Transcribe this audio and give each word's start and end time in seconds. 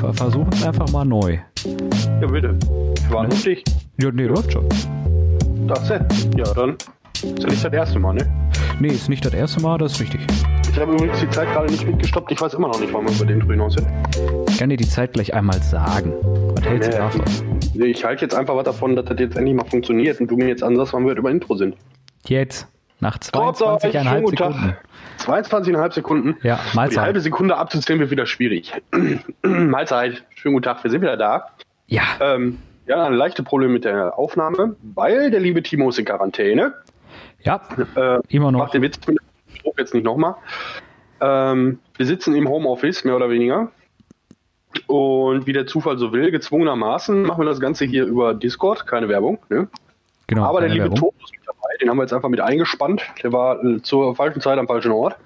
ver 0.00 0.14
versuchen 0.14 0.50
es 0.52 0.64
einfach 0.64 0.90
mal 0.92 1.04
neu. 1.04 1.38
Ja, 2.20 2.26
bitte. 2.26 2.56
Ich 2.96 3.10
war 3.10 3.26
auf 3.28 3.42
dich. 3.42 3.62
Ja, 4.00 4.10
nee, 4.10 4.24
läuft 4.24 4.52
schon. 4.52 4.66
Das 5.66 5.82
ist 5.90 6.28
Ja, 6.36 6.44
dann 6.54 6.76
ist 7.22 7.42
ja 7.42 7.48
nicht 7.48 7.64
das 7.64 7.72
erste 7.72 7.98
Mal, 7.98 8.14
ne? 8.14 8.26
Nee, 8.80 8.88
ist 8.88 9.08
nicht 9.08 9.24
das 9.24 9.34
erste 9.34 9.60
Mal, 9.60 9.76
das 9.78 9.92
ist 9.92 10.00
richtig. 10.00 10.20
Ich 10.72 10.78
habe 10.80 10.92
übrigens 10.92 11.20
die 11.20 11.28
Zeit 11.30 11.48
gerade 11.52 11.70
nicht 11.70 11.86
mitgestoppt. 11.86 12.32
Ich 12.32 12.40
weiß 12.40 12.54
immer 12.54 12.68
noch 12.68 12.80
nicht, 12.80 12.92
warum 12.92 13.06
wir 13.08 13.14
über 13.14 13.26
den 13.26 13.40
drüben 13.40 13.70
sind. 13.70 13.86
Ich 14.48 14.58
kann 14.58 14.70
dir 14.70 14.76
die 14.76 14.88
Zeit 14.88 15.12
gleich 15.12 15.34
einmal 15.34 15.60
sagen. 15.62 16.12
Was 16.54 16.64
hältst 16.64 16.88
du 16.88 16.92
Nee. 16.92 16.98
davon? 16.98 17.22
Nee, 17.74 17.84
Ich 17.86 18.04
halte 18.04 18.22
jetzt 18.24 18.34
einfach 18.34 18.56
was 18.56 18.64
davon, 18.64 18.96
dass 18.96 19.04
das 19.04 19.18
jetzt 19.18 19.36
endlich 19.36 19.54
mal 19.56 19.64
funktioniert 19.66 20.18
und 20.20 20.28
du 20.30 20.36
mir 20.36 20.48
jetzt 20.48 20.62
ansagst, 20.62 20.92
wann 20.94 21.04
wir 21.06 21.14
über 21.16 21.30
Intro 21.30 21.56
sind. 21.56 21.76
Jetzt, 22.26 22.66
nach 23.00 23.18
Trotz 23.18 23.62
euch, 23.62 23.82
22,5 23.84 24.02
schönen 24.02 24.22
guten 24.24 24.36
Sekunden. 24.36 24.60
Tag. 24.60 24.84
22,5 25.26 25.92
Sekunden. 25.92 26.36
Ja, 26.42 26.60
Die 26.72 26.76
Mahlzeit. 26.76 26.98
halbe 27.04 27.20
Sekunde 27.20 27.56
abzuzählen 27.56 28.00
wird 28.00 28.10
wieder 28.10 28.26
schwierig. 28.26 28.72
Mahlzeit. 29.42 30.24
Schönen 30.34 30.54
guten 30.54 30.64
Tag, 30.64 30.82
wir 30.84 30.90
sind 30.90 31.00
wieder 31.02 31.16
da. 31.16 31.46
Ja, 31.86 32.02
Ähm, 32.20 32.58
ja, 32.86 33.04
ein 33.06 33.14
leichtes 33.14 33.44
Problem 33.44 33.72
mit 33.72 33.84
der 33.84 34.18
Aufnahme, 34.18 34.76
weil 34.94 35.30
der 35.30 35.40
liebe 35.40 35.62
Timo 35.62 35.88
ist 35.90 35.98
in 35.98 36.04
Quarantäne. 36.04 36.74
ja, 37.42 37.60
Äh, 37.94 38.18
immer 38.28 38.50
noch. 38.52 38.70
den 38.70 38.82
Witz 38.82 38.98
mit 39.06 39.18
Spruch 39.54 39.74
jetzt 39.78 39.94
nicht 39.94 40.04
nochmal. 40.04 40.34
Ähm, 41.20 41.78
wir 41.96 42.06
sitzen 42.06 42.34
im 42.34 42.48
Homeoffice, 42.48 43.04
mehr 43.04 43.16
oder 43.16 43.28
weniger. 43.30 43.70
Und 44.86 45.46
wie 45.46 45.52
der 45.52 45.66
Zufall 45.66 45.98
so 45.98 46.12
will, 46.12 46.30
gezwungenermaßen 46.30 47.22
machen 47.22 47.40
wir 47.42 47.46
das 47.46 47.60
Ganze 47.60 47.84
hier 47.84 48.04
über 48.04 48.34
Discord, 48.34 48.86
keine 48.86 49.08
Werbung. 49.08 49.38
Ne? 49.48 49.68
Genau, 50.28 50.44
Aber 50.44 50.60
der 50.60 50.70
liebe 50.70 50.84
Werbung. 50.84 51.12
Dabei, 51.46 51.59
den 51.80 51.88
haben 51.88 51.96
wir 51.96 52.02
jetzt 52.02 52.12
einfach 52.12 52.28
mit 52.28 52.40
eingespannt. 52.40 53.02
Der 53.22 53.32
war 53.32 53.62
äh, 53.64 53.82
zur 53.82 54.14
falschen 54.14 54.40
Zeit 54.40 54.58
am 54.58 54.66
falschen 54.66 54.92
Ort. 54.92 55.16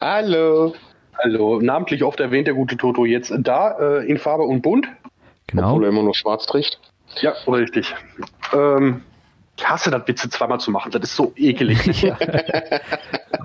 Hallo. 0.00 0.74
Also 1.12 1.60
namentlich 1.60 2.02
oft 2.02 2.20
erwähnt 2.20 2.46
der 2.46 2.54
gute 2.54 2.76
Toto 2.76 3.04
jetzt 3.04 3.32
da, 3.38 3.78
äh, 3.78 4.06
in 4.06 4.18
Farbe 4.18 4.44
und 4.44 4.62
Bunt. 4.62 4.88
Genau. 5.46 5.70
Obwohl 5.70 5.84
er 5.84 5.90
immer 5.90 6.02
nur 6.02 6.14
schwarz 6.14 6.46
trägt. 6.46 6.80
Ja, 7.20 7.32
richtig. 7.46 7.94
Ähm, 8.52 9.02
ich 9.56 9.68
hasse 9.68 9.90
das, 9.90 10.06
Witze 10.08 10.28
zweimal 10.28 10.58
zu 10.58 10.70
machen. 10.70 10.90
Das 10.90 11.02
ist 11.02 11.14
so 11.14 11.32
ekelig. 11.36 12.12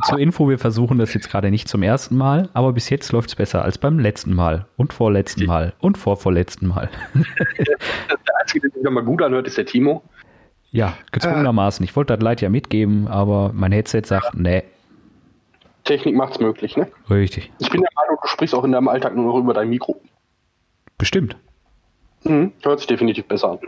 Zur 0.04 0.18
Info, 0.18 0.50
wir 0.50 0.58
versuchen 0.58 0.98
das 0.98 1.14
jetzt 1.14 1.30
gerade 1.30 1.52
nicht 1.52 1.68
zum 1.68 1.84
ersten 1.84 2.18
Mal, 2.18 2.50
aber 2.54 2.74
bis 2.74 2.90
jetzt 2.90 3.12
läuft 3.12 3.30
es 3.30 3.36
besser 3.36 3.64
als 3.64 3.78
beim 3.78 4.00
letzten 4.00 4.34
Mal 4.34 4.66
und 4.78 4.94
vorletzten 4.94 5.46
Mal 5.46 5.74
und 5.80 5.98
vorvorletzten 5.98 6.70
Mal. 6.70 6.90
der 7.14 8.40
Einzige, 8.42 8.62
der 8.62 8.72
sich 8.72 8.80
wieder 8.80 8.92
mal 8.92 9.04
gut 9.04 9.22
anhört, 9.22 9.46
ist 9.46 9.58
der 9.58 9.66
Timo. 9.66 10.04
Ja, 10.72 10.94
gezwungenermaßen. 11.12 11.84
Ich 11.84 11.96
wollte 11.96 12.16
das 12.16 12.24
Leid 12.24 12.42
ja 12.42 12.50
mitgeben, 12.50 13.08
aber 13.08 13.52
mein 13.54 13.72
Headset 13.72 14.04
sagt, 14.06 14.36
nee, 14.36 14.64
Technik 15.90 16.16
macht's 16.16 16.40
möglich, 16.40 16.78
ne? 16.78 16.88
richtig. 17.10 17.52
Ich 17.58 17.72
bin 17.72 17.82
der 17.82 17.90
Meinung, 17.96 18.18
du 18.22 18.28
sprichst 18.28 18.54
auch 18.54 18.64
in 18.64 18.72
deinem 18.72 18.88
Alltag 18.88 19.16
nur 19.16 19.26
noch 19.26 19.38
über 19.40 19.56
dein 19.56 19.70
Mikro. 19.70 20.00
Bestimmt. 21.00 21.36
Mhm. 22.24 22.52
Hört 22.62 22.80
sich 22.80 22.88
definitiv 22.88 23.26
besser 23.26 23.54
an. 23.54 23.60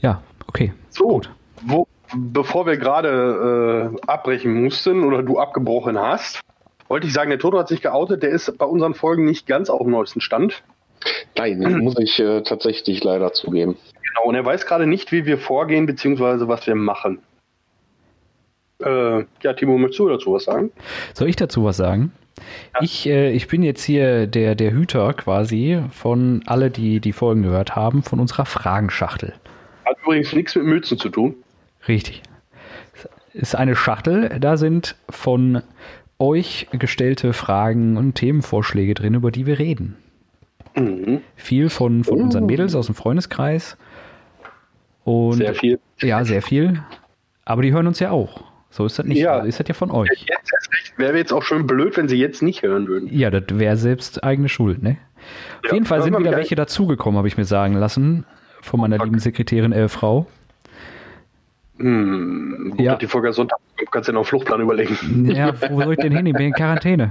Ja, 0.00 0.22
okay. 0.48 0.74
So, 0.90 1.22
wo, 1.62 1.86
bevor 2.14 2.66
wir 2.66 2.76
gerade 2.76 3.92
äh, 3.94 4.06
abbrechen 4.06 4.62
mussten 4.62 5.02
oder 5.04 5.22
du 5.22 5.38
abgebrochen 5.38 5.98
hast, 5.98 6.40
wollte 6.88 7.06
ich 7.06 7.14
sagen, 7.14 7.30
der 7.30 7.38
Toto 7.38 7.58
hat 7.58 7.68
sich 7.68 7.80
geoutet, 7.80 8.22
der 8.22 8.28
ist 8.28 8.58
bei 8.58 8.66
unseren 8.66 8.92
Folgen 8.92 9.24
nicht 9.24 9.46
ganz 9.46 9.70
auf 9.70 9.80
dem 9.80 9.92
neuesten 9.92 10.20
Stand. 10.20 10.62
Nein, 11.38 11.58
muss 11.78 11.98
ich 11.98 12.20
äh, 12.20 12.42
tatsächlich 12.42 13.02
leider 13.02 13.32
zugeben. 13.32 13.76
Genau, 14.14 14.28
und 14.28 14.34
er 14.34 14.44
weiß 14.44 14.66
gerade 14.66 14.86
nicht, 14.86 15.12
wie 15.12 15.26
wir 15.26 15.38
vorgehen, 15.38 15.86
beziehungsweise 15.86 16.48
was 16.48 16.66
wir 16.66 16.74
machen. 16.74 17.18
Äh, 18.84 19.24
ja, 19.42 19.52
Timo, 19.54 19.78
möchtest 19.78 20.00
du 20.00 20.08
dazu 20.08 20.34
was 20.34 20.44
sagen? 20.44 20.70
Soll 21.14 21.28
ich 21.28 21.36
dazu 21.36 21.64
was 21.64 21.76
sagen? 21.76 22.12
Ich, 22.80 23.06
äh, 23.06 23.30
ich 23.30 23.46
bin 23.48 23.62
jetzt 23.62 23.84
hier 23.84 24.26
der, 24.26 24.54
der 24.54 24.72
Hüter 24.72 25.12
quasi 25.14 25.80
von 25.92 26.42
alle, 26.46 26.70
die 26.70 27.00
die 27.00 27.12
Folgen 27.12 27.42
gehört 27.42 27.76
haben, 27.76 28.02
von 28.02 28.20
unserer 28.20 28.46
Fragenschachtel. 28.46 29.34
Hat 29.84 29.96
übrigens 30.02 30.32
nichts 30.32 30.54
mit 30.56 30.64
Mützen 30.64 30.98
zu 30.98 31.08
tun. 31.08 31.34
Richtig. 31.86 32.22
Ist 33.32 33.54
eine 33.54 33.76
Schachtel, 33.76 34.38
da 34.40 34.56
sind 34.56 34.96
von 35.08 35.62
euch 36.18 36.68
gestellte 36.72 37.32
Fragen 37.32 37.96
und 37.96 38.14
Themenvorschläge 38.14 38.94
drin, 38.94 39.14
über 39.14 39.30
die 39.30 39.46
wir 39.46 39.58
reden. 39.58 39.96
Mhm. 40.74 41.20
Viel 41.36 41.68
von, 41.68 42.04
von 42.04 42.20
unseren 42.20 42.46
Mädels 42.46 42.74
aus 42.74 42.86
dem 42.86 42.94
Freundeskreis. 42.94 43.76
Und 45.04 45.34
Sehr 45.34 45.54
viel. 45.54 45.80
Ja, 46.00 46.24
sehr 46.24 46.42
viel. 46.42 46.82
Aber 47.44 47.62
die 47.62 47.72
hören 47.72 47.86
uns 47.86 47.98
ja 48.00 48.10
auch. 48.10 48.44
So 48.70 48.86
ist 48.86 48.98
das 48.98 49.06
nicht. 49.06 49.18
Ja. 49.18 49.32
Also 49.34 49.48
ist 49.48 49.60
das 49.60 49.68
ja 49.68 49.74
von 49.74 49.90
euch. 49.90 50.08
Jetzt 50.10 50.52
erst 50.52 50.72
recht. 50.72 50.98
Wäre 50.98 51.16
jetzt 51.18 51.32
auch 51.32 51.42
schön 51.42 51.66
blöd, 51.66 51.96
wenn 51.96 52.08
sie 52.08 52.16
jetzt 52.16 52.42
nicht 52.42 52.62
hören 52.62 52.86
würden. 52.88 53.08
Ja, 53.12 53.30
das 53.30 53.58
wäre 53.58 53.76
selbst 53.76 54.22
eigene 54.24 54.48
Schuld, 54.48 54.82
ne? 54.82 54.96
Auf 55.58 55.68
Ja, 55.68 55.74
jeden 55.74 55.86
Fall 55.86 56.02
sind 56.02 56.18
wieder 56.18 56.32
welche 56.32 56.54
dazugekommen, 56.54 57.18
habe 57.18 57.28
ich 57.28 57.36
mir 57.36 57.44
sagen 57.44 57.74
lassen. 57.74 58.24
Von 58.62 58.80
meiner 58.80 58.96
fuck. 58.96 59.06
lieben 59.06 59.18
Sekretärin 59.18 59.72
äh, 59.72 59.88
Frau. 59.88 60.26
Hm, 61.78 62.70
gut, 62.70 62.80
Ja. 62.80 62.92
dass 62.92 63.00
die 63.00 63.06
Folge 63.06 63.32
Sonntag 63.32 63.58
kommt, 63.78 63.90
kannst 63.92 64.08
du 64.08 64.12
dir 64.12 64.14
noch 64.14 64.20
einen 64.22 64.26
Fluchtplan 64.26 64.60
überlegen. 64.60 65.30
Ja, 65.30 65.52
wo 65.70 65.80
soll 65.82 65.94
ich 65.94 65.98
denn 66.00 66.12
hin? 66.12 66.26
Ich 66.26 66.34
bin 66.34 66.46
in 66.46 66.52
Quarantäne. 66.52 67.10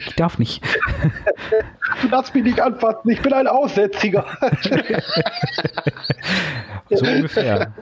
Ich 0.00 0.14
darf 0.14 0.38
nicht. 0.38 0.62
Du 2.02 2.08
darfst 2.08 2.34
mich 2.34 2.44
nicht 2.44 2.60
anfassen, 2.60 3.10
ich 3.10 3.20
bin 3.20 3.32
ein 3.32 3.46
Aussätziger. 3.46 4.24
So 6.90 7.04
ungefähr. 7.04 7.72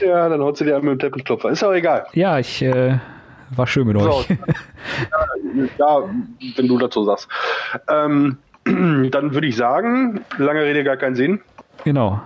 ja, 0.00 0.28
dann 0.28 0.40
haut 0.40 0.56
sie 0.56 0.64
dir 0.64 0.76
einmal 0.76 0.94
mit 0.94 1.02
dem 1.02 1.06
Teppichklopfer. 1.10 1.50
Ist 1.50 1.62
aber 1.62 1.76
egal. 1.76 2.06
Ja, 2.12 2.38
ich 2.38 2.62
äh, 2.62 2.98
war 3.50 3.66
schön 3.66 3.86
mit 3.86 3.98
So. 4.00 4.10
euch. 4.10 4.28
Ja, 5.78 6.02
wenn 6.56 6.68
du 6.68 6.78
dazu 6.78 7.04
sagst. 7.04 7.28
Ähm, 7.88 8.38
dann 8.64 9.34
würde 9.34 9.46
ich 9.46 9.56
sagen, 9.56 10.20
lange 10.38 10.62
Rede, 10.62 10.84
gar 10.84 10.96
keinen 10.96 11.14
Sinn. 11.14 11.40
Genau. 11.84 12.20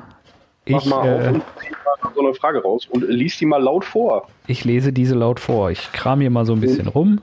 Mach 0.68 0.82
Ich, 0.82 0.86
mal 0.90 0.98
auf 0.98 1.06
äh, 1.06 1.28
und 1.28 1.38
mal 1.38 2.12
so 2.14 2.20
eine 2.20 2.34
Frage 2.34 2.62
raus 2.62 2.86
und 2.90 3.08
lies 3.08 3.38
die 3.38 3.46
mal 3.46 3.62
laut 3.62 3.84
vor. 3.84 4.28
ich 4.46 4.64
lese 4.64 4.92
diese 4.92 5.14
laut 5.14 5.40
vor. 5.40 5.70
Ich 5.70 5.92
kram 5.92 6.20
hier 6.20 6.30
mal 6.30 6.44
so 6.46 6.52
ein 6.52 6.60
bisschen 6.60 6.88
rum. 6.88 7.20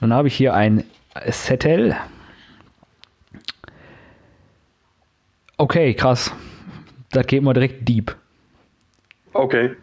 Dann 0.00 0.12
habe 0.12 0.28
ich 0.28 0.34
hier 0.36 0.54
ein 0.54 0.84
Zettel. 1.30 1.96
Okay, 5.56 5.94
krass. 5.94 6.32
Das 7.10 7.26
geht 7.26 7.42
mal 7.42 7.54
direkt 7.54 7.88
deep. 7.88 8.14
Okay. 9.32 9.76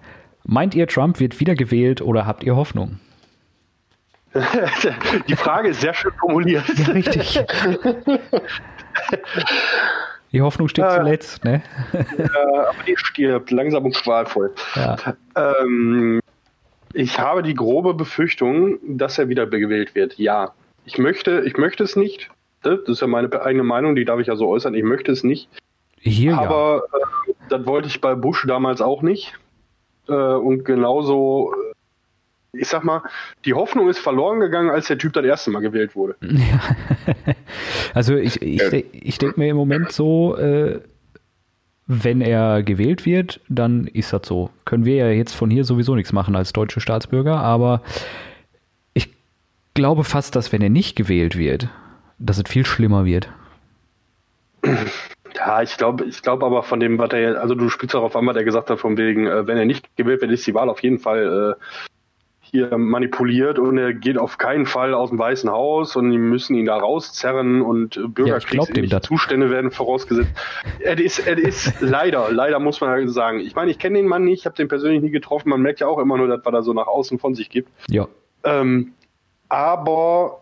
Meint 0.44 0.76
ihr, 0.76 0.88
Trump 0.88 1.20
wird 1.20 1.40
wiedergewählt 1.40 2.02
oder 2.02 2.26
habt 2.26 2.44
ihr 2.44 2.56
Hoffnung? 2.56 3.00
Die 5.28 5.36
Frage 5.36 5.70
ist 5.70 5.82
sehr 5.82 5.94
schön 5.94 6.12
formuliert. 6.20 6.64
Ja, 6.78 6.86
richtig. 6.94 7.40
Die 10.32 10.42
Hoffnung 10.42 10.68
steht 10.68 10.86
Äh. 10.86 10.96
zuletzt, 10.98 11.44
ne? 11.44 11.62
Äh, 11.94 12.24
aber 12.58 12.84
die 12.88 12.96
stirbt 12.98 13.52
langsam 13.52 13.86
und 13.86 13.96
qualvoll. 13.96 14.54
Ja. 14.76 14.96
Ähm, 15.36 16.22
ich 16.94 17.20
habe 17.20 17.44
die 17.44 17.54
grobe 17.54 17.94
Befürchtung, 17.94 18.80
dass 18.98 19.18
er 19.18 19.30
wieder 19.30 19.46
gewählt 19.48 19.96
wird. 19.96 20.18
Ja. 20.18 20.54
Ich 20.86 20.98
möchte, 20.98 21.42
ich 21.46 21.58
möchte 21.58 21.84
es 21.84 21.96
nicht. 21.96 22.30
Das 22.64 22.80
ist 22.88 23.02
ja 23.02 23.08
meine 23.08 23.42
eigene 23.42 23.64
Meinung, 23.64 23.96
die 23.96 24.06
darf 24.06 24.20
ich 24.20 24.28
ja 24.28 24.36
so 24.36 24.48
äußern. 24.48 24.74
Ich 24.76 24.84
möchte 24.84 25.12
es 25.12 25.24
nicht. 25.24 25.50
Hier 26.00 26.38
Aber 26.38 26.84
äh, 27.28 27.34
das 27.50 27.66
wollte 27.66 27.88
ich 27.88 28.02
bei 28.02 28.16
Bush 28.16 28.46
damals 28.48 28.82
auch 28.82 29.02
nicht. 29.02 29.34
Äh, 30.08 30.14
und 30.14 30.64
genauso, 30.66 31.54
ich 32.54 32.68
sag 32.68 32.84
mal, 32.84 33.04
die 33.46 33.54
Hoffnung 33.54 33.90
ist 33.90 34.00
verloren 34.00 34.40
gegangen, 34.40 34.70
als 34.70 34.88
der 34.88 34.98
Typ 34.98 35.14
das 35.14 35.24
erste 35.24 35.52
Mal 35.52 35.62
gewählt 35.62 35.96
wurde. 35.96 36.16
ja. 36.22 37.34
Also 37.94 38.16
ich, 38.16 38.42
ich, 38.42 38.62
ich 38.92 39.18
denke 39.18 39.40
mir 39.40 39.50
im 39.50 39.58
Moment 39.58 39.92
so, 39.92 40.36
äh, 40.38 40.82
wenn 41.88 42.22
er 42.22 42.64
gewählt 42.64 43.06
wird, 43.06 43.40
dann 43.50 43.88
ist 43.88 44.14
das 44.14 44.28
so. 44.28 44.50
Können 44.66 44.86
wir 44.86 44.96
ja 44.96 45.10
jetzt 45.10 45.34
von 45.34 45.50
hier 45.50 45.64
sowieso 45.64 45.96
nichts 45.96 46.14
machen 46.14 46.36
als 46.36 46.54
deutsche 46.54 46.82
Staatsbürger, 46.82 47.38
aber 47.38 47.82
ich 48.94 49.10
glaube 49.74 50.04
fast, 50.04 50.36
dass 50.36 50.52
wenn 50.52 50.62
er 50.62 50.70
nicht 50.70 50.96
gewählt 50.96 51.38
wird, 51.38 51.70
dass 52.20 52.38
es 52.38 52.50
viel 52.50 52.66
schlimmer 52.66 53.06
wird. 53.06 53.30
Ja, 55.34 55.62
ich 55.62 55.78
glaube, 55.78 56.04
ich 56.04 56.22
glaube 56.22 56.46
aber 56.46 56.62
von 56.62 56.80
dem, 56.82 57.00
was 57.00 57.12
er, 57.14 57.42
also 57.42 57.56
du 57.56 57.70
spielst 57.70 57.96
darauf 57.96 58.16
an, 58.16 58.28
was 58.28 58.36
er 58.36 58.44
gesagt 58.44 58.70
hat, 58.70 58.80
von 58.80 58.98
wegen, 58.98 59.28
äh, 59.28 59.48
wenn 59.48 59.58
er 59.58 59.66
nicht 59.66 59.96
gewählt 59.96 60.22
wird, 60.22 60.30
ist 60.30 60.46
die 60.46 60.54
Wahl 60.54 60.70
auf 60.70 60.84
jeden 60.84 61.00
Fall 61.00 61.58
äh, 61.58 61.64
hier 62.52 62.78
manipuliert 62.78 63.60
und 63.60 63.78
er 63.78 63.94
geht 63.94 64.18
auf 64.18 64.38
keinen 64.38 64.66
Fall 64.66 64.94
aus 64.94 65.10
dem 65.10 65.18
Weißen 65.18 65.50
Haus 65.50 65.96
und 65.96 66.12
die 66.12 66.18
müssen 66.18 66.54
ihn 66.56 66.66
da 66.66 66.78
rauszerren 66.78 67.62
und 67.62 67.96
äh, 67.96 68.00
glaub 68.02 68.16
dem 68.16 68.26
bürgerkriegsähnliche 68.26 68.98
das. 68.98 69.08
Zustände 69.08 69.50
werden 69.50 69.72
vorausgesetzt. 69.72 70.32
er 70.80 71.00
ist, 71.00 71.20
er 71.20 71.38
ist 71.38 71.74
leider, 71.82 72.32
leider 72.32 72.60
muss 72.60 72.82
man 72.82 72.90
halt 72.90 73.10
sagen. 73.10 73.40
Ich 73.40 73.56
meine, 73.56 73.72
ich 73.72 73.80
kenne 73.80 73.98
den 73.98 74.08
Mann 74.08 74.26
nicht, 74.26 74.42
ich 74.42 74.46
habe 74.46 74.56
den 74.56 74.68
persönlich 74.68 75.02
nie 75.02 75.12
getroffen, 75.12 75.50
man 75.50 75.62
merkt 75.62 75.80
ja 75.80 75.88
auch 75.88 75.98
immer 75.98 76.18
nur, 76.18 76.28
dass 76.28 76.46
er 76.46 76.62
so 76.62 76.74
nach 76.74 76.88
außen 76.88 77.20
von 77.20 77.36
sich 77.36 77.50
gibt. 77.50 77.70
Ja. 77.88 78.08
Ähm, 78.44 78.94
aber 79.48 80.41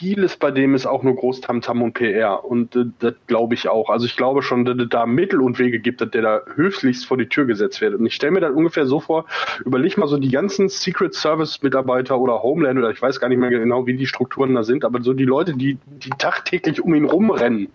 vieles 0.00 0.38
bei 0.38 0.50
dem 0.50 0.74
ist 0.74 0.86
auch 0.86 1.02
nur 1.02 1.14
Großtamtam 1.14 1.82
und 1.82 1.92
PR. 1.92 2.42
Und 2.42 2.74
äh, 2.74 2.86
das 3.00 3.14
glaube 3.26 3.52
ich 3.52 3.68
auch. 3.68 3.90
Also 3.90 4.06
ich 4.06 4.16
glaube 4.16 4.40
schon, 4.40 4.64
dass 4.64 4.78
es 4.78 4.88
da 4.88 5.04
Mittel 5.04 5.42
und 5.42 5.58
Wege 5.58 5.78
gibt, 5.78 6.00
dass 6.00 6.10
der 6.10 6.22
da 6.22 6.40
höchstlichst 6.54 7.04
vor 7.04 7.18
die 7.18 7.28
Tür 7.28 7.44
gesetzt 7.44 7.82
wird. 7.82 7.94
Und 7.94 8.06
ich 8.06 8.14
stelle 8.14 8.32
mir 8.32 8.40
das 8.40 8.52
ungefähr 8.52 8.86
so 8.86 9.00
vor, 9.00 9.26
überleg 9.62 9.98
mal 9.98 10.08
so 10.08 10.16
die 10.16 10.30
ganzen 10.30 10.70
Secret 10.70 11.14
Service 11.14 11.62
Mitarbeiter 11.62 12.18
oder 12.18 12.42
Homeland 12.42 12.78
oder 12.78 12.90
ich 12.90 13.02
weiß 13.02 13.20
gar 13.20 13.28
nicht 13.28 13.38
mehr 13.38 13.50
genau, 13.50 13.86
wie 13.86 13.94
die 13.94 14.06
Strukturen 14.06 14.54
da 14.54 14.62
sind, 14.62 14.86
aber 14.86 15.02
so 15.02 15.12
die 15.12 15.26
Leute, 15.26 15.52
die, 15.54 15.76
die 15.86 16.10
tagtäglich 16.16 16.80
um 16.80 16.94
ihn 16.94 17.04
rumrennen, 17.04 17.68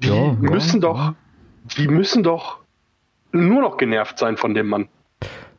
die 0.00 0.08
Ja, 0.08 0.14
ja, 0.14 0.32
müssen 0.40 0.80
doch, 0.80 0.98
ja. 0.98 1.14
die 1.76 1.86
müssen 1.86 2.24
doch 2.24 2.58
nur 3.30 3.60
noch 3.60 3.76
genervt 3.76 4.18
sein 4.18 4.36
von 4.36 4.52
dem 4.52 4.66
Mann. 4.66 4.88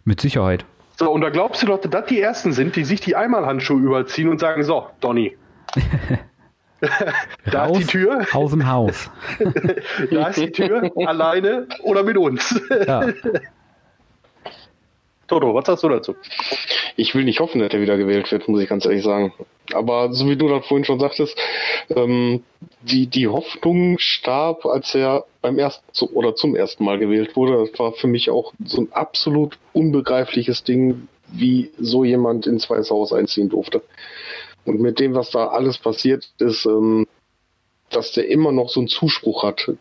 Mit 0.04 0.20
Sicherheit. 0.20 0.66
So, 1.00 1.10
und 1.10 1.22
da 1.22 1.30
glaubst 1.30 1.64
du 1.64 1.68
doch, 1.68 1.80
dass 1.80 1.90
das 1.90 2.06
die 2.08 2.20
Ersten 2.20 2.52
sind, 2.52 2.76
die 2.76 2.84
sich 2.84 3.00
die 3.00 3.16
Einmalhandschuhe 3.16 3.80
überziehen 3.80 4.28
und 4.28 4.42
sagen, 4.42 4.64
so, 4.64 4.88
Donny. 5.00 5.38
da 7.50 7.68
ist 7.68 7.78
die 7.78 7.86
Tür, 7.86 8.26
Aus 8.34 8.52
dem 8.52 8.68
Haus. 8.68 9.10
da 10.12 10.28
ist 10.28 10.42
die 10.42 10.52
Tür, 10.52 10.92
alleine 11.08 11.68
oder 11.84 12.04
mit 12.04 12.18
uns. 12.18 12.62
Ja. 12.86 13.08
Toto, 15.30 15.54
was 15.54 15.68
sagst 15.68 15.84
du 15.84 15.90
dazu? 15.90 16.16
Ich 16.96 17.14
will 17.14 17.24
nicht 17.24 17.40
hoffen, 17.40 17.60
dass 17.60 17.72
er 17.72 17.82
wieder 17.82 17.98
gewählt 17.98 18.32
wird, 18.32 18.48
muss 18.48 18.62
ich 18.62 18.68
ganz 18.68 18.86
ehrlich 18.86 19.04
sagen. 19.04 19.32
Aber 19.74 20.12
so 20.12 20.28
wie 20.28 20.36
du 20.36 20.48
das 20.48 20.66
vorhin 20.66 20.86
schon 20.86 21.00
sagtest, 21.00 21.38
ähm, 21.96 22.44
die, 22.82 23.06
die 23.06 23.28
Hoffnung 23.28 24.00
starb, 24.00 24.66
als 24.66 24.96
er 24.96 25.26
beim 25.42 25.60
ersten 25.60 25.86
zu, 25.94 26.12
oder 26.14 26.36
zum 26.36 26.56
ersten 26.56 26.84
Mal 26.84 26.98
gewählt 26.98 27.36
wurde. 27.36 27.70
Das 27.70 27.80
war 27.80 27.94
für 27.94 28.08
mich 28.08 28.32
auch 28.32 28.54
so 28.66 28.82
ein 28.82 28.92
absolut 28.92 29.60
unbegreifliches 29.74 30.64
Ding, 30.64 31.08
wie 31.28 31.72
so 31.78 32.04
jemand 32.04 32.48
ins 32.48 32.68
Weiße 32.68 32.94
Haus 32.94 33.14
einziehen 33.14 33.50
durfte. 33.50 33.84
Und 34.66 34.82
mit 34.82 35.00
dem, 35.00 35.14
was 35.14 35.30
da 35.30 35.48
alles 35.48 35.78
passiert 35.78 36.28
ist, 36.40 36.66
ähm, 36.66 37.08
dass 37.92 38.14
der 38.14 38.28
immer 38.28 38.52
noch 38.52 38.70
so 38.70 38.80
einen 38.80 38.88
Zuspruch 38.88 39.44
hat, 39.44 39.72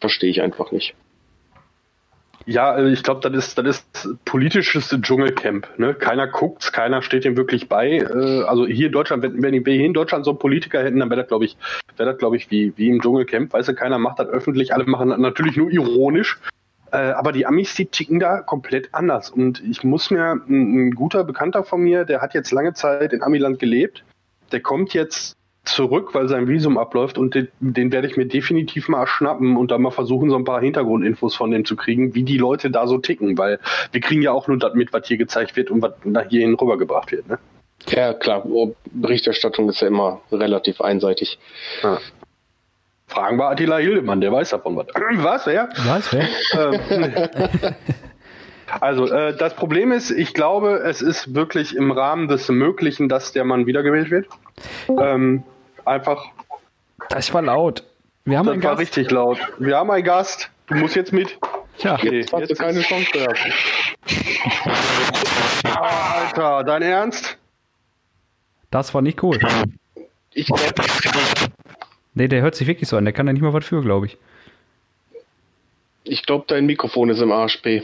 verstehe 0.00 0.30
ich 0.30 0.42
einfach 0.42 0.72
nicht. 0.72 0.94
Ja, 2.46 2.76
äh, 2.76 2.92
ich 2.92 3.02
glaube, 3.02 3.28
das 3.28 3.46
ist, 3.46 3.58
das 3.58 3.66
ist 3.66 4.24
politisches 4.24 4.88
Dschungelcamp. 4.88 5.68
Ne? 5.78 5.94
Keiner 5.94 6.26
guckt's, 6.26 6.72
keiner 6.72 7.02
steht 7.02 7.24
dem 7.24 7.36
wirklich 7.36 7.68
bei. 7.68 7.98
Äh, 7.98 8.42
Also 8.42 8.66
hier 8.66 8.86
in 8.86 8.92
Deutschland, 8.92 9.22
wenn, 9.22 9.42
wenn 9.42 9.64
wir 9.64 9.74
hier 9.74 9.86
in 9.86 9.94
Deutschland 9.94 10.24
so 10.24 10.32
einen 10.32 10.38
Politiker 10.38 10.82
hätten, 10.82 10.98
dann 10.98 11.10
wäre 11.10 11.20
das, 11.20 11.28
glaube 11.28 11.44
ich, 11.44 11.56
wäre 11.96 12.10
das, 12.10 12.18
glaube 12.18 12.36
ich, 12.36 12.50
wie, 12.50 12.72
wie 12.76 12.88
im 12.88 13.00
Dschungelcamp. 13.00 13.52
Weißt 13.52 13.68
du, 13.68 13.74
keiner 13.74 13.98
macht 13.98 14.18
das 14.18 14.28
öffentlich, 14.28 14.74
alle 14.74 14.84
machen 14.84 15.10
das 15.10 15.18
natürlich 15.18 15.56
nur 15.56 15.70
ironisch. 15.70 16.38
Äh, 16.90 16.96
Aber 16.96 17.32
die 17.32 17.46
Amis, 17.46 17.74
die 17.74 17.86
ticken 17.86 18.18
da 18.18 18.40
komplett 18.40 18.92
anders. 18.92 19.30
Und 19.30 19.62
ich 19.62 19.84
muss 19.84 20.10
mir, 20.10 20.32
ein, 20.48 20.88
ein 20.88 20.90
guter 20.92 21.24
Bekannter 21.24 21.64
von 21.64 21.80
mir, 21.80 22.04
der 22.04 22.20
hat 22.20 22.34
jetzt 22.34 22.50
lange 22.50 22.74
Zeit 22.74 23.12
in 23.12 23.22
Amiland 23.22 23.58
gelebt, 23.58 24.04
der 24.50 24.60
kommt 24.60 24.92
jetzt 24.94 25.36
zurück, 25.64 26.14
weil 26.14 26.28
sein 26.28 26.48
Visum 26.48 26.76
abläuft 26.76 27.18
und 27.18 27.34
den, 27.34 27.48
den 27.60 27.92
werde 27.92 28.08
ich 28.08 28.16
mir 28.16 28.26
definitiv 28.26 28.88
mal 28.88 29.06
schnappen 29.06 29.56
und 29.56 29.70
dann 29.70 29.82
mal 29.82 29.90
versuchen, 29.90 30.30
so 30.30 30.36
ein 30.36 30.44
paar 30.44 30.60
Hintergrundinfos 30.60 31.36
von 31.36 31.50
dem 31.50 31.64
zu 31.64 31.76
kriegen, 31.76 32.14
wie 32.14 32.24
die 32.24 32.38
Leute 32.38 32.70
da 32.70 32.86
so 32.86 32.98
ticken, 32.98 33.38
weil 33.38 33.60
wir 33.92 34.00
kriegen 34.00 34.22
ja 34.22 34.32
auch 34.32 34.48
nur 34.48 34.58
das 34.58 34.74
mit, 34.74 34.92
was 34.92 35.06
hier 35.06 35.18
gezeigt 35.18 35.56
wird 35.56 35.70
und 35.70 35.80
was 35.82 35.92
nach 36.04 36.28
hierhin 36.28 36.54
rübergebracht 36.54 37.12
wird. 37.12 37.28
Ne? 37.28 37.38
Ja, 37.88 38.12
klar, 38.12 38.44
Berichterstattung 38.92 39.68
ist 39.68 39.80
ja 39.80 39.88
immer 39.88 40.20
relativ 40.32 40.80
einseitig. 40.80 41.38
Ja. 41.82 41.98
Fragen 43.06 43.36
wir 43.36 43.50
Attila 43.50 43.76
Hildemann, 43.76 44.20
der 44.20 44.32
weiß 44.32 44.50
davon 44.50 44.76
was. 44.76 44.86
Was, 45.22 45.46
wer? 45.46 45.68
Was, 45.84 46.12
wer? 46.12 46.28
Ähm, 46.54 47.74
Also, 48.80 49.06
äh, 49.06 49.36
das 49.36 49.54
Problem 49.54 49.92
ist, 49.92 50.10
ich 50.10 50.32
glaube, 50.34 50.82
es 50.84 51.02
ist 51.02 51.34
wirklich 51.34 51.76
im 51.76 51.90
Rahmen 51.90 52.28
des 52.28 52.48
Möglichen, 52.48 53.08
dass 53.08 53.32
der 53.32 53.44
Mann 53.44 53.66
wiedergewählt 53.66 54.10
wird. 54.10 54.28
Ähm, 54.88 55.42
einfach, 55.84 56.24
Das 57.08 57.32
war 57.34 57.42
laut. 57.42 57.84
Wir 58.24 58.38
haben 58.38 58.46
das 58.46 58.54
einen 58.54 58.62
war 58.62 58.70
Gast. 58.76 58.80
richtig 58.82 59.10
laut. 59.10 59.38
Wir 59.58 59.76
haben 59.76 59.90
einen 59.90 60.04
Gast. 60.04 60.50
Du 60.66 60.74
musst 60.76 60.94
jetzt 60.96 61.12
mit. 61.12 61.36
Tja, 61.78 61.98
Nee, 62.02 62.20
Jetzt 62.20 62.32
hast 62.32 62.50
du 62.50 62.54
keine 62.54 62.80
Chance 62.82 63.08
mehr. 63.14 63.34
Alter, 65.80 66.64
dein 66.64 66.82
Ernst? 66.82 67.36
das 68.70 68.94
war 68.94 69.02
nicht 69.02 69.22
cool. 69.22 69.38
Ich 70.34 70.46
glaube, 70.46 70.62
Nee, 72.14 72.28
der 72.28 72.42
hört 72.42 72.54
sich 72.54 72.66
wirklich 72.66 72.88
so 72.88 72.96
an. 72.96 73.04
Der 73.04 73.12
kann 73.12 73.26
da 73.26 73.32
nicht 73.32 73.42
mal 73.42 73.52
was 73.52 73.64
für, 73.64 73.82
glaube 73.82 74.06
ich. 74.06 74.16
ich 76.04 76.24
glaub, 76.24 76.46
dein 76.48 76.66
Mikrofon 76.66 77.08
ist 77.10 77.20
im 77.20 77.32
Arsch, 77.32 77.60
B. 77.62 77.82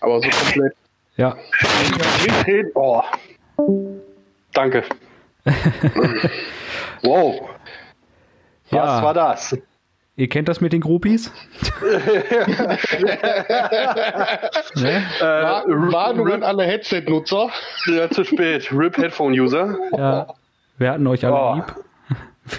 Aber 0.00 0.20
so 0.20 0.28
komplett. 0.28 0.72
Ja. 1.16 1.36
Oh. 2.74 3.02
Danke. 4.52 4.84
wow. 7.02 7.48
Was 8.70 8.76
Ja. 8.76 9.02
war 9.02 9.14
das? 9.14 9.56
Ihr 10.16 10.28
kennt 10.28 10.48
das 10.48 10.60
mit 10.60 10.72
den 10.72 10.80
Groupies? 10.80 11.30
ne? 14.74 15.04
Äh, 15.20 15.22
War, 15.22 15.64
Warnung 15.68 16.32
an 16.32 16.42
alle 16.42 16.64
Headset-Nutzer. 16.64 17.50
ja, 17.86 18.10
zu 18.10 18.24
spät. 18.24 18.70
RIP 18.72 18.96
Headphone 18.98 19.32
User. 19.38 19.76
Ja. 19.96 20.26
Wir 20.78 20.90
hatten 20.92 21.06
euch 21.06 21.24
alle 21.24 21.34
Oh. 21.36 21.54
lieb. 21.54 21.64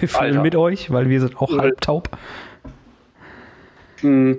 Wir 0.00 0.08
fühlen 0.08 0.24
Alter. 0.30 0.42
mit 0.42 0.56
euch, 0.56 0.90
weil 0.92 1.08
wir 1.08 1.20
sind 1.20 1.36
auch 1.40 1.50
halb 1.58 1.80
taub. 1.80 2.08
Hm. 4.00 4.38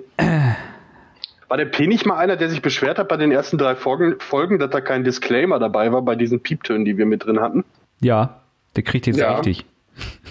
War 1.48 1.56
der 1.58 1.66
P 1.66 1.86
nicht 1.86 2.06
mal 2.06 2.16
einer, 2.16 2.36
der 2.36 2.48
sich 2.48 2.62
beschwert 2.62 2.98
hat 2.98 3.08
bei 3.08 3.16
den 3.18 3.30
ersten 3.30 3.58
drei 3.58 3.76
Folgen, 3.76 4.18
Folgen, 4.18 4.58
dass 4.58 4.70
da 4.70 4.80
kein 4.80 5.04
Disclaimer 5.04 5.58
dabei 5.58 5.92
war 5.92 6.02
bei 6.02 6.16
diesen 6.16 6.40
Pieptönen, 6.40 6.84
die 6.84 6.96
wir 6.96 7.06
mit 7.06 7.24
drin 7.26 7.38
hatten? 7.40 7.64
Ja, 8.02 8.40
der 8.76 8.82
kriegt 8.82 9.06
jetzt 9.06 9.18
Ja. 9.18 9.36
richtig. 9.36 9.64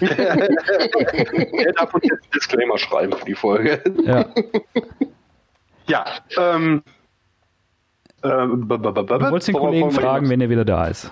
Er 0.00 1.72
darf 1.74 1.94
uns 1.94 2.04
jetzt 2.04 2.22
einen 2.24 2.32
Disclaimer 2.34 2.78
schreiben 2.78 3.12
für 3.12 3.24
die 3.24 3.34
Folge. 3.34 3.80
Ja. 4.04 4.26
Ja, 5.86 6.04
ähm. 6.38 6.82
ähm, 8.22 8.68
Du 8.68 8.78
wolltest 8.84 9.48
den 9.48 9.54
Kollegen 9.54 9.90
fragen, 9.90 10.28
wenn 10.28 10.40
er 10.40 10.48
wieder 10.50 10.64
da 10.64 10.86
ist. 10.86 11.10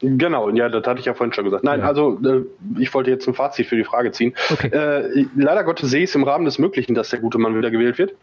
Genau, 0.00 0.50
ja, 0.50 0.68
das 0.68 0.86
hatte 0.86 1.00
ich 1.00 1.06
ja 1.06 1.14
vorhin 1.14 1.32
schon 1.32 1.44
gesagt. 1.44 1.64
Nein, 1.64 1.80
Ja. 1.80 1.86
also 1.86 2.18
äh, 2.24 2.42
ich 2.78 2.92
wollte 2.92 3.10
jetzt 3.10 3.26
ein 3.26 3.34
Fazit 3.34 3.66
für 3.66 3.76
die 3.76 3.84
Frage 3.84 4.12
ziehen. 4.12 4.34
Okay. 4.50 4.68
Äh, 4.68 5.26
leider 5.36 5.64
Gottes 5.64 5.90
sehe 5.90 6.02
ich 6.04 6.10
es 6.10 6.14
im 6.14 6.24
Rahmen 6.24 6.44
des 6.44 6.58
Möglichen, 6.58 6.94
dass 6.94 7.10
der 7.10 7.20
gute 7.20 7.38
Mann 7.38 7.56
wieder 7.56 7.70
gewählt 7.70 7.96
wird. 7.98 8.14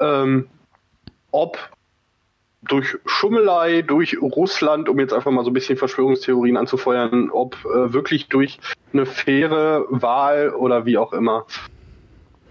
Ähm, 0.00 0.46
ob 1.30 1.58
durch 2.62 2.96
Schummelei, 3.06 3.82
durch 3.82 4.20
Russland, 4.20 4.88
um 4.88 4.98
jetzt 4.98 5.12
einfach 5.12 5.30
mal 5.30 5.44
so 5.44 5.50
ein 5.50 5.54
bisschen 5.54 5.78
Verschwörungstheorien 5.78 6.56
anzufeuern, 6.56 7.30
ob 7.30 7.56
äh, 7.64 7.92
wirklich 7.92 8.28
durch 8.28 8.58
eine 8.92 9.06
faire 9.06 9.84
Wahl 9.90 10.50
oder 10.50 10.84
wie 10.84 10.98
auch 10.98 11.12
immer. 11.12 11.46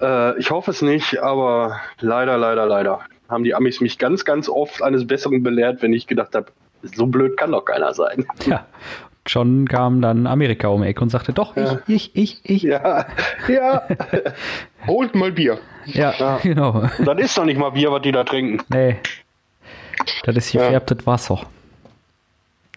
Äh, 0.01 0.39
ich 0.39 0.51
hoffe 0.51 0.71
es 0.71 0.81
nicht, 0.81 1.19
aber 1.19 1.79
leider, 1.99 2.37
leider, 2.37 2.65
leider 2.65 3.01
haben 3.29 3.43
die 3.43 3.53
Amis 3.53 3.81
mich 3.81 3.97
ganz, 3.97 4.23
ganz 4.23 4.47
oft 4.47 4.81
eines 4.81 5.05
Besseren 5.05 5.43
belehrt, 5.43 5.81
wenn 5.81 5.93
ich 5.93 6.07
gedacht 6.07 6.35
habe, 6.35 6.47
so 6.81 7.07
blöd 7.07 7.35
kann 7.37 7.51
doch 7.51 7.65
keiner 7.65 7.93
sein. 7.93 8.25
Ja. 8.45 8.65
Schon 9.29 9.67
kam 9.67 10.01
dann 10.01 10.25
Amerika 10.25 10.69
um 10.69 10.83
die 10.83 10.87
Ecke 10.87 11.01
und 11.01 11.09
sagte, 11.09 11.33
doch, 11.33 11.57
ich, 11.57 11.75
ich, 11.85 12.15
ich, 12.15 12.39
ich. 12.43 12.63
Ja, 12.63 13.07
Ja, 13.49 13.53
ja. 13.53 13.83
Holt 14.87 15.15
mal 15.15 15.33
Bier. 15.33 15.59
Ja. 15.83 16.39
genau. 16.41 16.83
das 17.03 17.19
ist 17.19 17.37
doch 17.37 17.43
nicht 17.43 17.59
mal 17.59 17.71
Bier, 17.71 17.91
was 17.91 18.03
die 18.03 18.13
da 18.13 18.23
trinken. 18.23 18.63
Nee. 18.69 18.95
Das 20.23 20.35
ist 20.35 20.53
Ja. 20.53 20.61
gefärbtes 20.63 21.05
Wasser. 21.05 21.41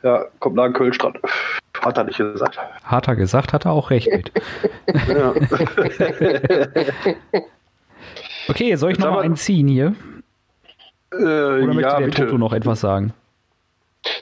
Ja, 0.02 0.24
kommt 0.38 0.56
nach 0.56 0.72
Kölnstrand. 0.72 1.18
Hat 1.80 1.96
er 1.98 2.04
nicht 2.04 2.18
gesagt. 2.18 2.58
Hat 2.84 3.08
er 3.08 3.16
gesagt, 3.16 3.52
hat 3.52 3.64
er 3.66 3.72
auch 3.72 3.90
recht 3.90 4.08
mit. 4.12 4.30
Ja. 5.08 5.34
Okay, 8.48 8.74
soll 8.76 8.92
ich 8.92 8.98
noch 8.98 9.06
mal 9.06 9.12
aber- 9.12 9.20
einen 9.22 9.36
ziehen 9.36 9.68
hier? 9.68 9.94
äh, 11.12 11.16
Oder 11.16 11.66
möchte 11.66 11.82
ja, 11.82 11.98
der 11.98 12.06
bitte. 12.06 12.24
Toto 12.24 12.38
noch 12.38 12.52
etwas 12.52 12.80
sagen? 12.80 13.12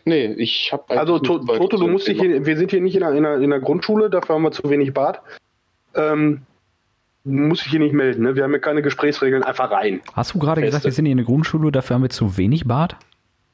Nee, 0.04 0.26
ich 0.38 0.72
habe 0.72 0.98
Also 0.98 1.18
to 1.18 1.38
Toto, 1.38 1.76
du 1.76 1.86
musst 1.86 2.08
dich 2.08 2.20
hier, 2.20 2.44
wir 2.44 2.56
sind 2.56 2.70
hier 2.70 2.80
nicht 2.80 2.96
in 2.96 3.02
einer, 3.04 3.36
in 3.36 3.44
einer 3.44 3.60
Grundschule, 3.60 4.10
dafür 4.10 4.34
haben 4.34 4.42
wir 4.42 4.50
zu 4.50 4.68
wenig 4.68 4.92
Bad. 4.92 5.20
Ähm, 5.94 6.42
du 7.36 7.42
musst 7.42 7.64
dich 7.64 7.70
hier 7.70 7.80
nicht 7.80 7.94
melden, 7.94 8.22
ne? 8.22 8.34
Wir 8.36 8.44
haben 8.44 8.50
hier 8.50 8.60
keine 8.60 8.82
Gesprächsregeln, 8.82 9.42
einfach 9.42 9.70
rein. 9.70 10.00
Hast 10.14 10.34
du 10.34 10.38
gerade 10.38 10.60
gesagt, 10.60 10.84
wir 10.84 10.92
sind 10.92 11.06
hier 11.06 11.12
in 11.12 11.18
der 11.18 11.26
Grundschule, 11.26 11.72
dafür 11.72 11.94
haben 11.94 12.02
wir 12.02 12.10
zu 12.10 12.36
wenig 12.36 12.66
Bart? 12.66 12.96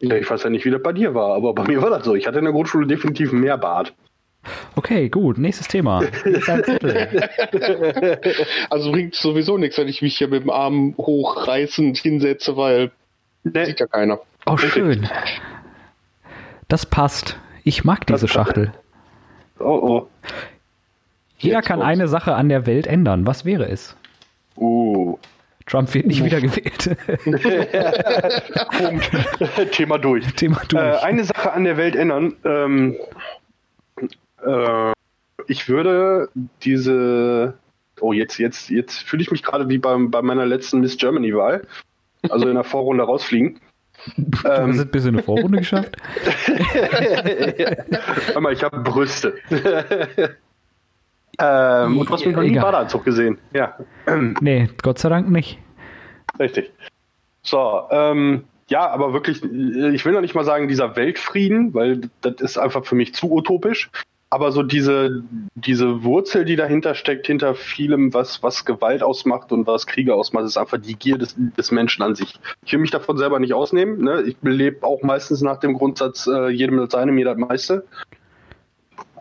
Ja, 0.00 0.16
ich 0.16 0.28
weiß 0.28 0.43
ja 0.43 0.50
nicht, 0.50 0.64
wie 0.64 0.71
das 0.71 0.83
bei 0.83 0.93
dir 0.93 1.14
war, 1.14 1.35
aber 1.35 1.54
bei 1.54 1.64
mir 1.64 1.81
war 1.81 1.90
das 1.90 2.04
so. 2.04 2.14
Ich 2.14 2.26
hatte 2.26 2.38
in 2.38 2.45
der 2.45 2.52
Grundschule 2.52 2.87
definitiv 2.87 3.33
mehr 3.33 3.57
Bad. 3.59 3.95
Okay, 4.76 5.09
gut, 5.09 5.38
nächstes 5.38 5.69
Thema. 5.69 6.02
Also 8.71 8.93
bringt 8.93 9.14
sowieso 9.14 9.57
nichts, 9.57 9.78
wenn 9.78 9.88
ich 9.88 10.02
mich 10.02 10.19
hier 10.19 10.28
mit 10.28 10.43
dem 10.43 10.50
Arm 10.50 10.95
hochreißend 10.99 11.97
hinsetze, 11.97 12.57
weil 12.57 12.90
Ne, 13.45 13.66
sieht 13.66 13.81
ja 13.81 13.87
keiner. 13.87 14.21
Oh, 14.47 14.57
schön. 14.57 15.09
Das 16.69 16.87
passt. 16.87 17.38
Ich 17.62 17.85
mag 17.85 18.07
diese 18.07 18.26
Schachtel. 18.26 18.73
oh, 19.61 19.64
oh. 19.64 20.09
Jeder 21.38 21.57
Jetzt 21.57 21.67
kann 21.67 21.79
kommt's. 21.81 21.91
eine 21.93 22.09
Sache 22.09 22.35
an 22.35 22.49
der 22.49 22.67
Welt 22.67 22.87
ändern. 22.87 23.26
Was 23.26 23.45
wäre 23.45 23.69
es? 23.69 23.97
Uh. 24.57 25.19
Trump 25.67 25.93
wird 25.95 26.07
nicht 26.07 26.23
wieder 26.25 26.41
gewählt. 26.41 26.97
Punkt. 28.79 29.11
Thema 29.73 29.99
durch. 29.99 30.26
Thema 30.35 30.61
durch. 30.69 30.83
Äh, 30.83 30.99
eine 30.99 31.25
Sache 31.25 31.53
an 31.53 31.64
der 31.64 31.76
Welt 31.76 31.97
ändern. 31.97 32.35
Ähm, 32.45 32.97
Äh, 34.45 34.93
ich 35.47 35.69
würde 35.69 36.29
diese. 36.62 37.55
Oh, 38.00 38.12
jetzt, 38.12 38.38
jetzt, 38.38 38.71
jetzt 38.71 38.99
fühle 39.05 39.23
ich 39.23 39.31
mich 39.31 39.43
gerade 39.43 39.69
wie 39.69 39.79
bei, 39.79 39.97
bei 39.99 40.21
meiner 40.21 40.45
letzten 40.47 40.81
Miss 40.81 40.97
Germany-Wahl. 40.99 41.62
Also 42.29 42.49
in 42.49 42.55
der 42.55 42.64
Vorrunde 42.64 43.05
rausfliegen. 43.05 43.61
Du 44.17 44.38
hast 44.43 44.76
es 44.76 44.87
bis 44.87 45.05
in 45.07 45.14
eine 45.14 45.23
Vorrunde 45.23 45.59
geschafft? 45.59 45.97
Hör 48.33 48.41
mal, 48.41 48.53
ich 48.53 48.62
habe 48.62 48.81
Brüste. 48.81 49.35
Ähm, 51.38 51.99
und 51.99 52.09
du 52.09 52.12
hast 52.12 52.26
mich 52.26 52.35
noch 52.35 52.43
nie 52.43 52.59
Badeanzug 52.59 53.05
gesehen. 53.05 53.38
Ja. 53.53 53.76
Nee, 54.41 54.69
Gott 54.83 54.99
sei 54.99 55.09
Dank 55.09 55.31
nicht. 55.31 55.59
Richtig. 56.38 56.73
So, 57.43 57.83
ähm, 57.91 58.45
ja, 58.69 58.88
aber 58.88 59.12
wirklich, 59.12 59.43
ich 59.43 60.05
will 60.05 60.12
noch 60.12 60.21
nicht 60.21 60.35
mal 60.35 60.45
sagen, 60.45 60.69
dieser 60.69 60.97
Weltfrieden, 60.97 61.75
weil 61.75 62.03
das 62.23 62.41
ist 62.41 62.59
einfach 62.59 62.85
für 62.85 62.95
mich 62.95 63.14
zu 63.14 63.31
utopisch. 63.31 63.91
Aber 64.31 64.50
so 64.50 64.64
diese, 64.64 65.23
diese 65.55 66.03
Wurzel, 66.03 66.45
die 66.45 66.57
dahinter 66.57 66.97
steckt, 66.97 67.29
hinter 67.29 67.55
vielem, 67.55 68.12
was, 68.14 68.43
was 68.43 68.64
Gewalt 68.64 69.00
ausmacht 69.00 69.53
und 69.53 69.69
was 69.69 69.87
Kriege 69.87 70.14
ausmacht, 70.14 70.45
ist 70.45 70.57
einfach 70.57 70.79
die 70.79 70.97
Gier 70.97 71.19
des, 71.19 71.37
des 71.37 71.71
Menschen 71.71 72.03
an 72.03 72.17
sich. 72.17 72.41
Ich 72.64 72.73
will 72.73 72.81
mich 72.81 72.91
davon 72.91 73.17
selber 73.17 73.38
nicht 73.38 73.55
ausnehmen. 73.55 74.03
Ne? 74.03 74.23
Ich 74.23 74.37
lebe 74.43 74.85
auch 74.85 75.03
meistens 75.03 75.41
nach 75.43 75.61
dem 75.61 75.75
Grundsatz, 75.75 76.26
äh, 76.26 76.49
jedem 76.49 76.79
das 76.79 76.91
seine, 76.91 77.12
mir 77.12 77.26
das 77.26 77.37
meiste. 77.37 77.87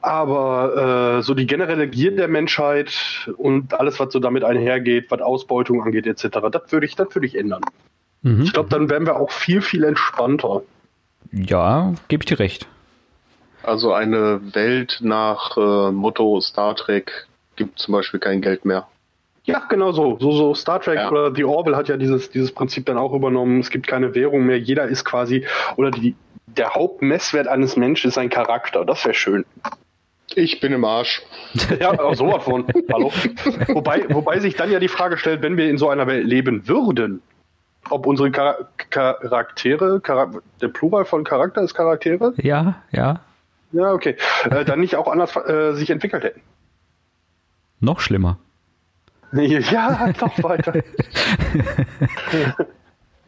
Aber 0.04 1.20
äh, 1.20 1.24
so 1.24 1.34
die 1.34 1.48
generelle 1.48 1.88
Gier 1.88 2.14
der 2.14 2.28
Menschheit 2.28 3.30
und 3.38 3.74
alles, 3.74 4.02
was 4.02 4.12
so 4.12 4.20
damit 4.20 4.44
einhergeht, 4.44 5.10
was 5.10 5.22
Ausbeutung 5.22 5.82
angeht, 5.82 6.06
etc., 6.06 6.40
das 6.52 6.72
würde 6.74 6.86
ich, 6.86 6.96
das 6.98 7.16
würde 7.16 7.26
ich 7.26 7.38
ändern. 7.38 7.62
Mhm. 8.22 8.42
Ich 8.42 8.52
glaube, 8.52 8.68
dann 8.68 8.90
wären 8.90 9.06
wir 9.06 9.16
auch 9.16 9.32
viel, 9.32 9.62
viel 9.62 9.86
entspannter. 9.86 10.64
Ja, 11.32 11.94
gebe 12.10 12.24
ich 12.24 12.26
dir 12.26 12.40
recht. 12.40 12.68
Also 13.64 13.94
eine 13.94 14.42
Welt 14.54 15.00
nach 15.02 15.56
äh, 15.56 15.92
Motto 15.94 16.42
Star 16.42 16.76
Trek 16.76 17.26
gibt 17.56 17.80
zum 17.80 17.94
Beispiel 17.94 18.20
kein 18.20 18.42
Geld 18.42 18.66
mehr. 18.66 18.88
Ja, 19.46 19.60
genau 19.70 19.94
so. 19.94 20.18
So, 20.20 20.34
so 20.34 20.54
Star 20.54 20.82
Trek 20.82 20.98
ja. 20.98 21.10
oder 21.10 21.34
The 21.34 21.46
Orville 21.46 21.78
hat 21.78 21.88
ja 21.88 21.96
dieses, 21.96 22.30
dieses 22.30 22.52
Prinzip 22.52 22.86
dann 22.88 22.98
auch 22.98 23.14
übernommen. 23.14 23.62
Es 23.62 23.70
gibt 23.70 23.88
keine 23.88 24.14
Währung 24.16 24.46
mehr. 24.46 24.60
Jeder 24.60 24.84
ist 24.84 25.06
quasi, 25.06 25.46
oder 25.78 25.92
die, 25.92 26.18
der 26.46 26.74
Hauptmesswert 26.74 27.48
eines 27.48 27.78
Menschen 27.78 28.10
ist 28.10 28.16
sein 28.16 28.30
Charakter. 28.30 28.84
Das 28.84 29.06
wäre 29.06 29.14
schön. 29.14 29.46
Ich 30.36 30.60
bin 30.60 30.74
im 30.74 30.84
Arsch. 30.86 31.22
ja, 31.80 32.00
auch 32.00 32.16
sowas 32.16 32.44
von. 32.44 32.66
Hallo. 32.92 33.12
wobei, 33.68 34.06
wobei 34.10 34.40
sich 34.40 34.56
dann 34.56 34.72
ja 34.72 34.80
die 34.80 34.88
Frage 34.88 35.18
stellt, 35.18 35.42
wenn 35.42 35.58
wir 35.58 35.70
in 35.70 35.78
so 35.78 35.90
einer 35.90 36.08
Welt 36.08 36.26
leben 36.26 36.68
würden, 36.68 37.22
ob 37.90 38.06
unsere 38.08 38.32
Char 38.32 38.70
Charaktere, 38.90 40.02
Char 40.06 40.32
der 40.62 40.68
Plural 40.70 41.06
von 41.06 41.24
Charakter 41.24 41.62
ist 41.62 41.74
Charaktere? 41.74 42.34
Ja, 42.38 42.82
ja. 42.92 43.22
Ja, 43.72 43.92
okay. 43.92 44.16
Äh, 44.50 44.66
dann 44.66 44.80
nicht 44.80 44.96
auch 44.96 45.08
anders 45.08 45.36
äh, 45.36 45.74
sich 45.74 45.90
entwickelt 45.90 46.24
hätten. 46.24 46.42
Noch 47.80 48.00
schlimmer. 48.00 48.38
Ja, 49.36 50.14
noch 50.22 50.44
weiter. 50.44 50.74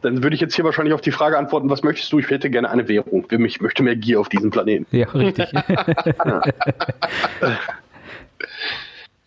dann 0.02 0.22
würde 0.22 0.34
ich 0.34 0.40
jetzt 0.40 0.54
hier 0.54 0.64
wahrscheinlich 0.64 0.94
auf 0.94 1.00
die 1.00 1.10
Frage 1.10 1.38
antworten, 1.38 1.70
was 1.70 1.82
möchtest 1.82 2.12
du? 2.12 2.18
Ich 2.18 2.28
hätte 2.30 2.50
gerne 2.50 2.70
eine 2.70 2.86
Währung. 2.88 3.26
Ich 3.30 3.60
möchte 3.60 3.82
mehr 3.82 3.96
Gier 3.96 4.20
auf 4.20 4.28
diesem 4.28 4.50
Planeten. 4.50 4.86
Ja, 4.94 5.08
richtig. 5.08 5.48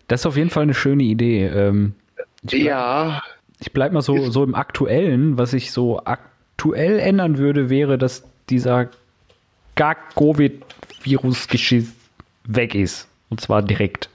das 0.08 0.20
ist 0.20 0.26
auf 0.26 0.36
jeden 0.36 0.50
Fall 0.50 0.62
eine 0.64 0.74
schöne 0.74 1.02
Idee. 1.02 1.46
Ähm, 1.46 1.94
ich 2.42 2.52
ja. 2.62 3.22
Ich 3.58 3.72
bleibe 3.72 3.94
mal 3.94 4.00
so, 4.00 4.30
so 4.30 4.44
im 4.44 4.54
Aktuellen. 4.54 5.36
Was 5.36 5.52
ich 5.52 5.72
so 5.72 6.02
aktuell 6.04 6.98
ändern 6.98 7.36
würde, 7.38 7.68
wäre, 7.68 7.98
dass 7.98 8.24
dieser 8.48 8.88
Gag-Covid 9.74 10.62
Virusgeschiss 11.02 11.92
weg 12.44 12.74
ist. 12.74 13.08
Und 13.28 13.40
zwar 13.40 13.62
direkt. 13.62 14.08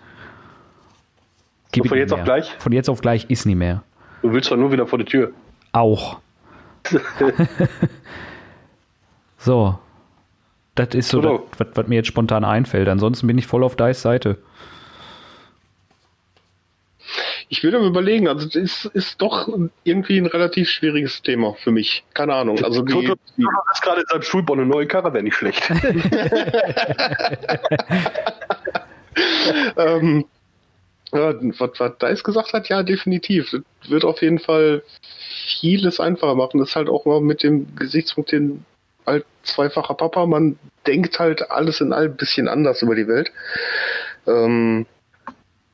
So 1.75 1.83
von 1.83 1.97
jetzt 1.97 2.13
auf 2.13 2.23
gleich? 2.23 2.53
Von 2.59 2.71
jetzt 2.71 2.89
auf 2.89 3.01
gleich 3.01 3.29
ist 3.29 3.45
nie 3.45 3.55
mehr. 3.55 3.83
Du 4.21 4.31
willst 4.31 4.49
doch 4.49 4.57
nur 4.57 4.71
wieder 4.71 4.87
vor 4.87 4.97
die 4.97 5.05
Tür. 5.05 5.31
Auch. 5.73 6.19
so. 9.37 9.79
Das 10.75 10.93
ist 10.93 11.09
so, 11.09 11.21
das, 11.21 11.39
was, 11.73 11.87
mir 11.87 11.95
jetzt 11.95 12.07
spontan 12.07 12.43
einfällt. 12.43 12.89
Ansonsten 12.89 13.27
bin 13.27 13.37
ich 13.37 13.47
voll 13.47 13.63
auf 13.63 13.77
Dice 13.77 14.01
Seite. 14.01 14.37
Ich 17.47 17.63
würde 17.63 17.79
mir 17.79 17.87
überlegen, 17.87 18.27
also 18.27 18.45
das 18.45 18.55
ist, 18.55 18.85
ist 18.85 19.21
doch 19.21 19.47
irgendwie 19.83 20.17
ein 20.17 20.25
relativ 20.25 20.69
schwieriges 20.69 21.21
Thema 21.21 21.53
für 21.53 21.71
mich. 21.71 22.03
Keine 22.13 22.33
Ahnung. 22.33 22.61
Also 22.63 22.81
die, 22.81 22.91
Toto 22.91 23.15
die, 23.37 23.45
ist 23.71 23.81
gerade 23.81 24.01
in 24.01 24.07
seinem 24.07 24.23
Schulbau 24.23 24.53
eine 24.53 24.65
neue 24.65 24.87
Karre, 24.87 25.13
wäre 25.13 25.23
nicht 25.23 25.35
schlecht. 25.35 25.69
ähm, 29.77 30.25
ja, 31.13 31.33
was, 31.59 31.79
was 31.79 31.97
Dice 31.99 32.23
gesagt 32.23 32.53
hat, 32.53 32.69
ja, 32.69 32.83
definitiv. 32.83 33.51
Das 33.51 33.89
wird 33.89 34.03
auf 34.03 34.21
jeden 34.21 34.39
Fall 34.39 34.83
vieles 35.59 35.99
einfacher 35.99 36.35
machen. 36.35 36.59
Das 36.59 36.69
ist 36.69 36.75
halt 36.75 36.89
auch 36.89 37.05
mal 37.05 37.21
mit 37.21 37.43
dem 37.43 37.75
Gesichtspunkt, 37.75 38.31
den 38.31 38.65
halt 39.05 39.25
zweifacher 39.43 39.93
Papa, 39.93 40.25
man 40.25 40.57
denkt 40.87 41.19
halt 41.19 41.51
alles 41.51 41.81
in 41.81 41.93
allem 41.93 42.11
ein 42.11 42.17
bisschen 42.17 42.47
anders 42.47 42.81
über 42.81 42.95
die 42.95 43.07
Welt. 43.07 43.31
Ähm, 44.27 44.85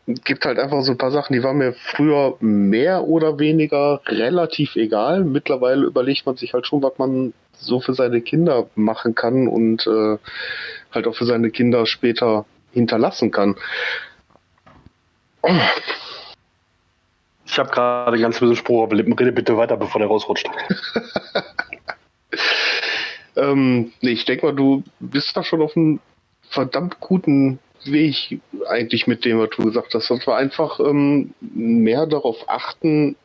gibt 0.08 0.46
halt 0.46 0.60
einfach 0.60 0.82
so 0.82 0.92
ein 0.92 0.98
paar 0.98 1.12
Sachen, 1.12 1.34
die 1.34 1.44
waren 1.44 1.58
mir 1.58 1.74
früher 1.74 2.36
mehr 2.40 3.04
oder 3.04 3.40
weniger 3.40 4.01
relativ 4.08 4.75
egal. 4.75 5.24
Mittlerweile 5.24 5.86
überlegt 5.86 6.25
man 6.25 6.36
sich 6.36 6.54
halt 6.54 6.68
schon, 6.68 6.82
was 6.84 6.98
man 6.98 7.34
so 7.54 7.80
für 7.80 7.94
seine 7.94 8.22
Kinder 8.22 8.68
machen 8.75 9.16
kann 9.16 9.48
und 9.48 9.86
äh, 9.88 10.18
halt 10.92 11.08
auch 11.08 11.16
für 11.16 11.25
seine 11.25 11.51
Kinder 11.51 11.86
später 11.86 12.46
hinterlassen 12.74 13.32
kann. 13.32 13.56
Ich 17.51 17.60
habe 17.60 17.70
gerade 17.70 18.17
ganz 18.17 18.39
bisschen 18.39 18.55
Spruch 18.55 18.84
auf 18.84 18.93
Lippen. 18.93 19.12
Rede 19.12 19.34
bitte 19.34 19.58
weiter, 19.58 19.75
bevor 19.75 20.00
der 20.00 20.08
rausrutscht. 20.08 20.48
ähm, 23.36 23.91
nee, 24.00 24.12
ich 24.12 24.24
denke 24.24 24.46
mal, 24.46 24.55
du 24.55 24.84
bist 25.01 25.36
da 25.36 25.43
schon 25.43 25.62
auf 25.62 25.75
einem 25.75 26.00
verdammt 26.50 27.01
guten 27.01 27.60
Weg 27.84 28.39
eigentlich 28.70 29.05
mit 29.05 29.25
dem, 29.25 29.39
was 29.39 29.50
du 29.50 29.65
gesagt 29.65 29.93
hast. 29.93 30.10
Das 30.10 30.25
war 30.27 30.38
einfach 30.38 30.79
ähm, 30.79 31.34
mehr 31.41 32.05
darauf 32.05 32.38
achten, 32.48 33.17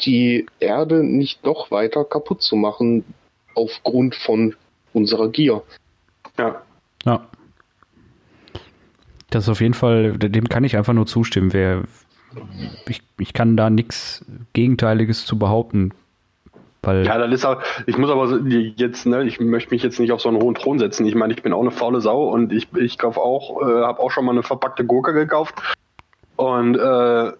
die 0.00 0.46
Erde 0.58 1.04
nicht 1.04 1.44
noch 1.44 1.70
weiter 1.70 2.04
kaputt 2.04 2.42
zu 2.42 2.56
machen 2.56 3.04
aufgrund 3.54 4.16
von 4.16 4.56
unserer 4.92 5.28
Gier. 5.28 5.62
Ja. 6.36 6.60
Ja. 7.04 7.24
Das 9.30 9.44
ist 9.44 9.48
auf 9.48 9.60
jeden 9.60 9.74
Fall, 9.74 10.18
dem 10.18 10.48
kann 10.48 10.64
ich 10.64 10.76
einfach 10.76 10.92
nur 10.92 11.06
zustimmen. 11.06 11.52
Wer, 11.52 11.84
ich, 12.88 13.02
ich 13.18 13.32
kann 13.32 13.56
da 13.56 13.70
nichts 13.70 14.24
Gegenteiliges 14.52 15.26
zu 15.26 15.38
behaupten. 15.38 15.92
Weil 16.82 17.04
ja, 17.04 17.18
dann 17.18 17.30
ist 17.32 17.44
auch, 17.44 17.60
ich 17.86 17.98
muss 17.98 18.10
aber 18.10 18.40
jetzt, 18.76 19.04
ne, 19.04 19.24
ich 19.24 19.38
möchte 19.38 19.74
mich 19.74 19.82
jetzt 19.82 20.00
nicht 20.00 20.12
auf 20.12 20.22
so 20.22 20.30
einen 20.30 20.40
hohen 20.40 20.54
Thron 20.54 20.78
setzen. 20.78 21.04
Ich 21.06 21.14
meine, 21.14 21.34
ich 21.34 21.42
bin 21.42 21.52
auch 21.52 21.60
eine 21.60 21.70
faule 21.70 22.00
Sau 22.00 22.28
und 22.30 22.52
ich, 22.52 22.68
ich 22.74 22.96
kaufe 22.96 23.20
auch, 23.20 23.60
äh, 23.60 23.82
habe 23.82 24.00
auch 24.00 24.10
schon 24.10 24.24
mal 24.24 24.32
eine 24.32 24.42
verpackte 24.42 24.84
Gurke 24.84 25.12
gekauft. 25.12 25.54
Und 26.36 26.76
äh, 26.76 27.32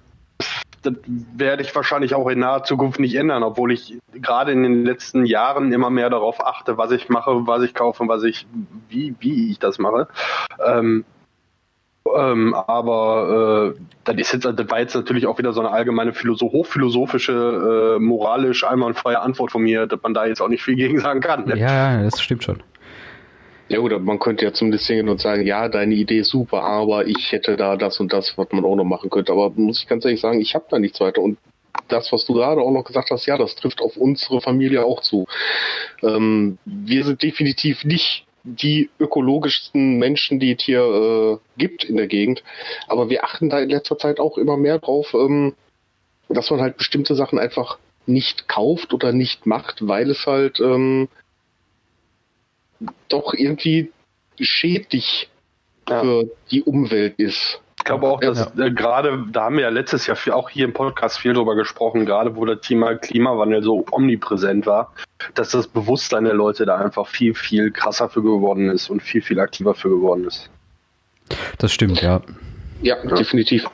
das 0.82 0.94
werde 1.36 1.62
ich 1.62 1.74
wahrscheinlich 1.74 2.14
auch 2.14 2.28
in 2.28 2.40
naher 2.40 2.64
Zukunft 2.64 3.00
nicht 3.00 3.14
ändern, 3.14 3.42
obwohl 3.42 3.72
ich 3.72 3.98
gerade 4.12 4.52
in 4.52 4.62
den 4.62 4.84
letzten 4.84 5.24
Jahren 5.24 5.72
immer 5.72 5.90
mehr 5.90 6.10
darauf 6.10 6.44
achte, 6.44 6.76
was 6.76 6.90
ich 6.90 7.08
mache, 7.08 7.46
was 7.46 7.62
ich 7.62 7.74
kaufe, 7.74 8.06
was 8.08 8.22
ich, 8.24 8.46
wie, 8.88 9.14
wie 9.20 9.50
ich 9.50 9.58
das 9.58 9.78
mache. 9.78 10.08
Ähm, 10.64 11.04
ähm, 12.16 12.54
aber 12.54 13.74
äh, 13.76 13.80
das, 14.04 14.16
ist 14.16 14.32
jetzt, 14.32 14.44
das 14.44 14.70
war 14.70 14.80
jetzt 14.80 14.94
natürlich 14.94 15.26
auch 15.26 15.38
wieder 15.38 15.52
so 15.52 15.60
eine 15.60 15.70
allgemeine 15.70 16.12
Philosoph 16.12 16.52
hochphilosophische, 16.52 17.96
äh, 17.96 17.98
moralisch 18.00 18.64
einwandfreie 18.64 19.20
Antwort 19.20 19.52
von 19.52 19.62
mir, 19.62 19.86
dass 19.86 20.00
man 20.02 20.14
da 20.14 20.26
jetzt 20.26 20.40
auch 20.40 20.48
nicht 20.48 20.62
viel 20.62 20.76
gegen 20.76 20.98
sagen 21.00 21.20
kann. 21.20 21.46
Ne? 21.46 21.58
Ja, 21.58 22.02
das 22.02 22.20
stimmt 22.20 22.44
schon. 22.44 22.62
Ja, 23.68 23.78
oder 23.78 24.00
man 24.00 24.18
könnte 24.18 24.44
ja 24.44 24.52
zumindest 24.52 24.86
hingehen 24.88 25.08
und 25.08 25.20
sagen, 25.20 25.46
ja, 25.46 25.68
deine 25.68 25.94
Idee 25.94 26.20
ist 26.20 26.30
super, 26.30 26.64
aber 26.64 27.06
ich 27.06 27.30
hätte 27.30 27.56
da 27.56 27.76
das 27.76 28.00
und 28.00 28.12
das, 28.12 28.36
was 28.36 28.48
man 28.50 28.64
auch 28.64 28.74
noch 28.74 28.84
machen 28.84 29.10
könnte. 29.10 29.30
Aber 29.30 29.50
muss 29.50 29.80
ich 29.80 29.86
ganz 29.86 30.04
ehrlich 30.04 30.20
sagen, 30.20 30.40
ich 30.40 30.56
habe 30.56 30.64
da 30.68 30.80
nichts 30.80 31.00
weiter. 31.00 31.20
Und 31.20 31.38
das, 31.86 32.10
was 32.10 32.24
du 32.24 32.34
gerade 32.34 32.60
auch 32.60 32.72
noch 32.72 32.82
gesagt 32.82 33.10
hast, 33.10 33.26
ja, 33.26 33.38
das 33.38 33.54
trifft 33.54 33.80
auf 33.80 33.96
unsere 33.96 34.40
Familie 34.40 34.84
auch 34.84 35.02
zu. 35.02 35.26
Ähm, 36.02 36.58
wir 36.64 37.04
sind 37.04 37.22
definitiv 37.22 37.84
nicht 37.84 38.26
die 38.42 38.90
ökologischsten 38.98 39.98
Menschen, 39.98 40.40
die 40.40 40.52
es 40.52 40.64
hier 40.64 40.80
äh, 40.80 41.38
gibt 41.58 41.84
in 41.84 41.96
der 41.96 42.06
Gegend. 42.06 42.42
Aber 42.88 43.10
wir 43.10 43.24
achten 43.24 43.50
da 43.50 43.60
in 43.60 43.70
letzter 43.70 43.98
Zeit 43.98 44.18
auch 44.20 44.38
immer 44.38 44.56
mehr 44.56 44.78
drauf, 44.78 45.14
ähm, 45.14 45.54
dass 46.28 46.50
man 46.50 46.60
halt 46.60 46.76
bestimmte 46.76 47.14
Sachen 47.14 47.38
einfach 47.38 47.78
nicht 48.06 48.48
kauft 48.48 48.94
oder 48.94 49.12
nicht 49.12 49.46
macht, 49.46 49.86
weil 49.86 50.10
es 50.10 50.26
halt 50.26 50.60
ähm, 50.60 51.08
doch 53.08 53.34
irgendwie 53.34 53.92
schädlich 54.38 55.28
ja. 55.88 56.00
für 56.00 56.30
die 56.50 56.62
Umwelt 56.62 57.18
ist. 57.18 57.60
Ich 57.78 57.84
glaube 57.84 58.08
auch, 58.08 58.20
dass 58.20 58.52
ja. 58.56 58.66
äh, 58.66 58.70
gerade, 58.70 59.26
da 59.32 59.44
haben 59.44 59.56
wir 59.56 59.62
ja 59.62 59.68
letztes 59.70 60.06
Jahr 60.06 60.16
viel, 60.16 60.32
auch 60.32 60.50
hier 60.50 60.66
im 60.66 60.72
Podcast 60.72 61.18
viel 61.18 61.32
drüber 61.32 61.54
gesprochen, 61.56 62.06
gerade 62.06 62.36
wo 62.36 62.44
das 62.44 62.60
Thema 62.60 62.94
Klimawandel 62.96 63.62
so 63.62 63.84
omnipräsent 63.90 64.66
war, 64.66 64.92
dass 65.34 65.50
das 65.50 65.66
Bewusstsein 65.66 66.24
der 66.24 66.34
Leute 66.34 66.66
da 66.66 66.76
einfach 66.76 67.06
viel, 67.06 67.34
viel 67.34 67.70
krasser 67.70 68.08
für 68.08 68.22
geworden 68.22 68.68
ist 68.68 68.90
und 68.90 69.02
viel, 69.02 69.22
viel 69.22 69.40
aktiver 69.40 69.74
für 69.74 69.88
geworden 69.88 70.24
ist. 70.24 70.50
Das 71.58 71.72
stimmt, 71.72 72.02
ja. 72.02 72.20
Ja, 72.82 72.96
definitiv. 73.04 73.66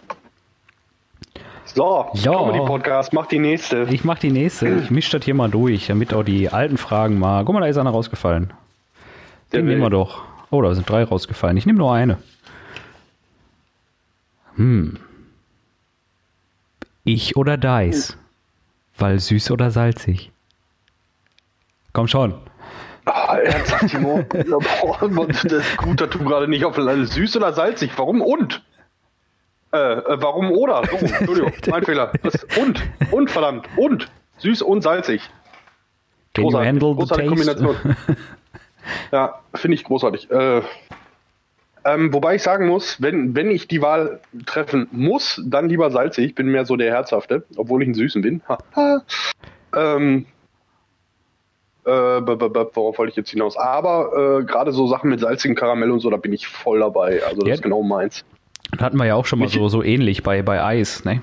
So, 1.65 2.07
Ja. 2.15 2.33
Comedy-Podcast, 2.33 3.13
mach 3.13 3.27
die 3.27 3.39
nächste. 3.39 3.87
Ich 3.91 4.05
mach 4.05 4.19
die 4.19 4.31
nächste. 4.31 4.69
Ich 4.85 4.91
misch 4.91 5.11
das 5.11 5.25
hier 5.25 5.35
mal 5.35 5.51
durch, 5.51 5.87
damit 5.89 6.15
auch 6.15 6.23
die 6.23 6.49
alten 6.49 6.79
Fragen 6.79 7.19
mal. 7.19 7.45
Guck 7.45 7.55
mal, 7.55 7.61
da 7.61 7.67
ist 7.67 7.77
einer 7.77 7.91
rausgefallen. 7.91 8.53
Der 9.53 9.61
Den 9.61 9.67
nehmen 9.67 9.83
wir 9.83 9.91
doch. 9.91 10.23
Oh, 10.51 10.63
da 10.63 10.75
sind 10.75 10.89
drei 10.89 11.05
rausgefallen. 11.05 11.57
Ich 11.57 11.67
nehme 11.67 11.79
nur 11.79 11.93
eine. 11.93 12.19
Hm. 14.57 14.99
Ich 17.05 17.37
oder 17.37 17.57
Dice? 17.57 18.17
Weil 18.99 19.19
süß 19.21 19.51
oder 19.51 19.71
salzig? 19.71 20.31
Komm 21.97 22.09
schon. 22.09 22.35
Ah, 23.07 23.39
ernsthaft, 23.39 23.89
Timo? 23.89 24.23
Das 24.29 25.45
ist 25.45 25.77
gut, 25.79 25.99
dass 25.99 26.11
du 26.11 26.19
gerade 26.19 26.47
nicht 26.47 26.63
auf 26.67 26.77
süß 26.77 27.39
oder 27.39 27.55
salzig. 27.55 27.91
Warum 27.97 28.21
und? 28.21 28.63
Äh, 29.73 29.79
äh, 29.79 30.03
warum 30.21 30.53
oder? 30.53 30.83
So, 30.91 30.99
Entschuldigung, 30.99 31.55
mein 31.71 31.85
Fehler. 31.85 32.13
Das, 32.23 32.45
und, 32.61 32.83
und 33.13 33.31
verdammt, 33.31 33.67
und. 33.79 34.11
Süß 34.37 34.61
und 34.61 34.83
salzig. 34.83 35.23
Can 36.35 36.45
you 36.45 36.51
Großartig, 36.51 36.69
handle 36.69 36.89
the 36.91 36.97
großartige? 36.97 37.29
Kombination. 37.29 37.77
Ja, 39.11 39.41
finde 39.55 39.77
ich 39.77 39.85
großartig. 39.85 40.31
Äh, 40.31 40.61
ähm, 41.87 42.13
wobei 42.13 42.35
ich 42.35 42.43
sagen 42.43 42.67
muss, 42.67 43.01
wenn, 43.01 43.35
wenn 43.35 43.51
ich 43.51 43.69
die 43.69 43.81
Wahl 43.81 44.21
treffen 44.45 44.87
muss, 44.93 45.43
dann 45.47 45.71
lieber 45.71 45.91
salzig. 45.91 46.27
Ich 46.27 46.35
bin 46.35 46.49
mehr 46.49 46.67
so 46.67 46.77
der 46.77 46.93
Herzhafte, 46.93 47.47
obwohl 47.57 47.83
ich 47.83 47.89
ein 47.89 47.95
Süßen 47.95 48.21
bin. 48.21 48.43
Ähm, 49.75 50.27
äh, 51.87 51.91
worauf 52.75 52.99
wollte 52.99 53.11
ich 53.11 53.17
jetzt 53.17 53.31
hinaus? 53.31 53.57
Aber 53.57 54.41
äh, 54.41 54.45
gerade 54.45 54.73
so 54.73 54.87
Sachen 54.87 55.11
mit 55.11 55.21
salzigem 55.21 55.55
Karamell 55.55 55.91
und 55.91 56.01
so, 56.01 56.11
da 56.11 56.17
bin 56.17 56.33
ich 56.33 56.47
voll 56.47 56.81
dabei. 56.81 57.23
Also 57.25 57.41
das 57.41 57.49
Ja. 57.49 57.55
ist 57.55 57.63
genau 57.63 57.83
meins. 57.83 58.25
Das 58.73 58.81
hatten 58.81 58.97
wir 58.97 59.07
ja 59.07 59.15
auch 59.15 59.27
schon 59.27 59.39
mal 59.39 59.49
so, 59.49 59.69
so 59.69 59.83
ähnlich 59.83 60.23
bei, 60.23 60.43
bei 60.43 60.63
Eis, 60.63 61.05
ne? 61.05 61.23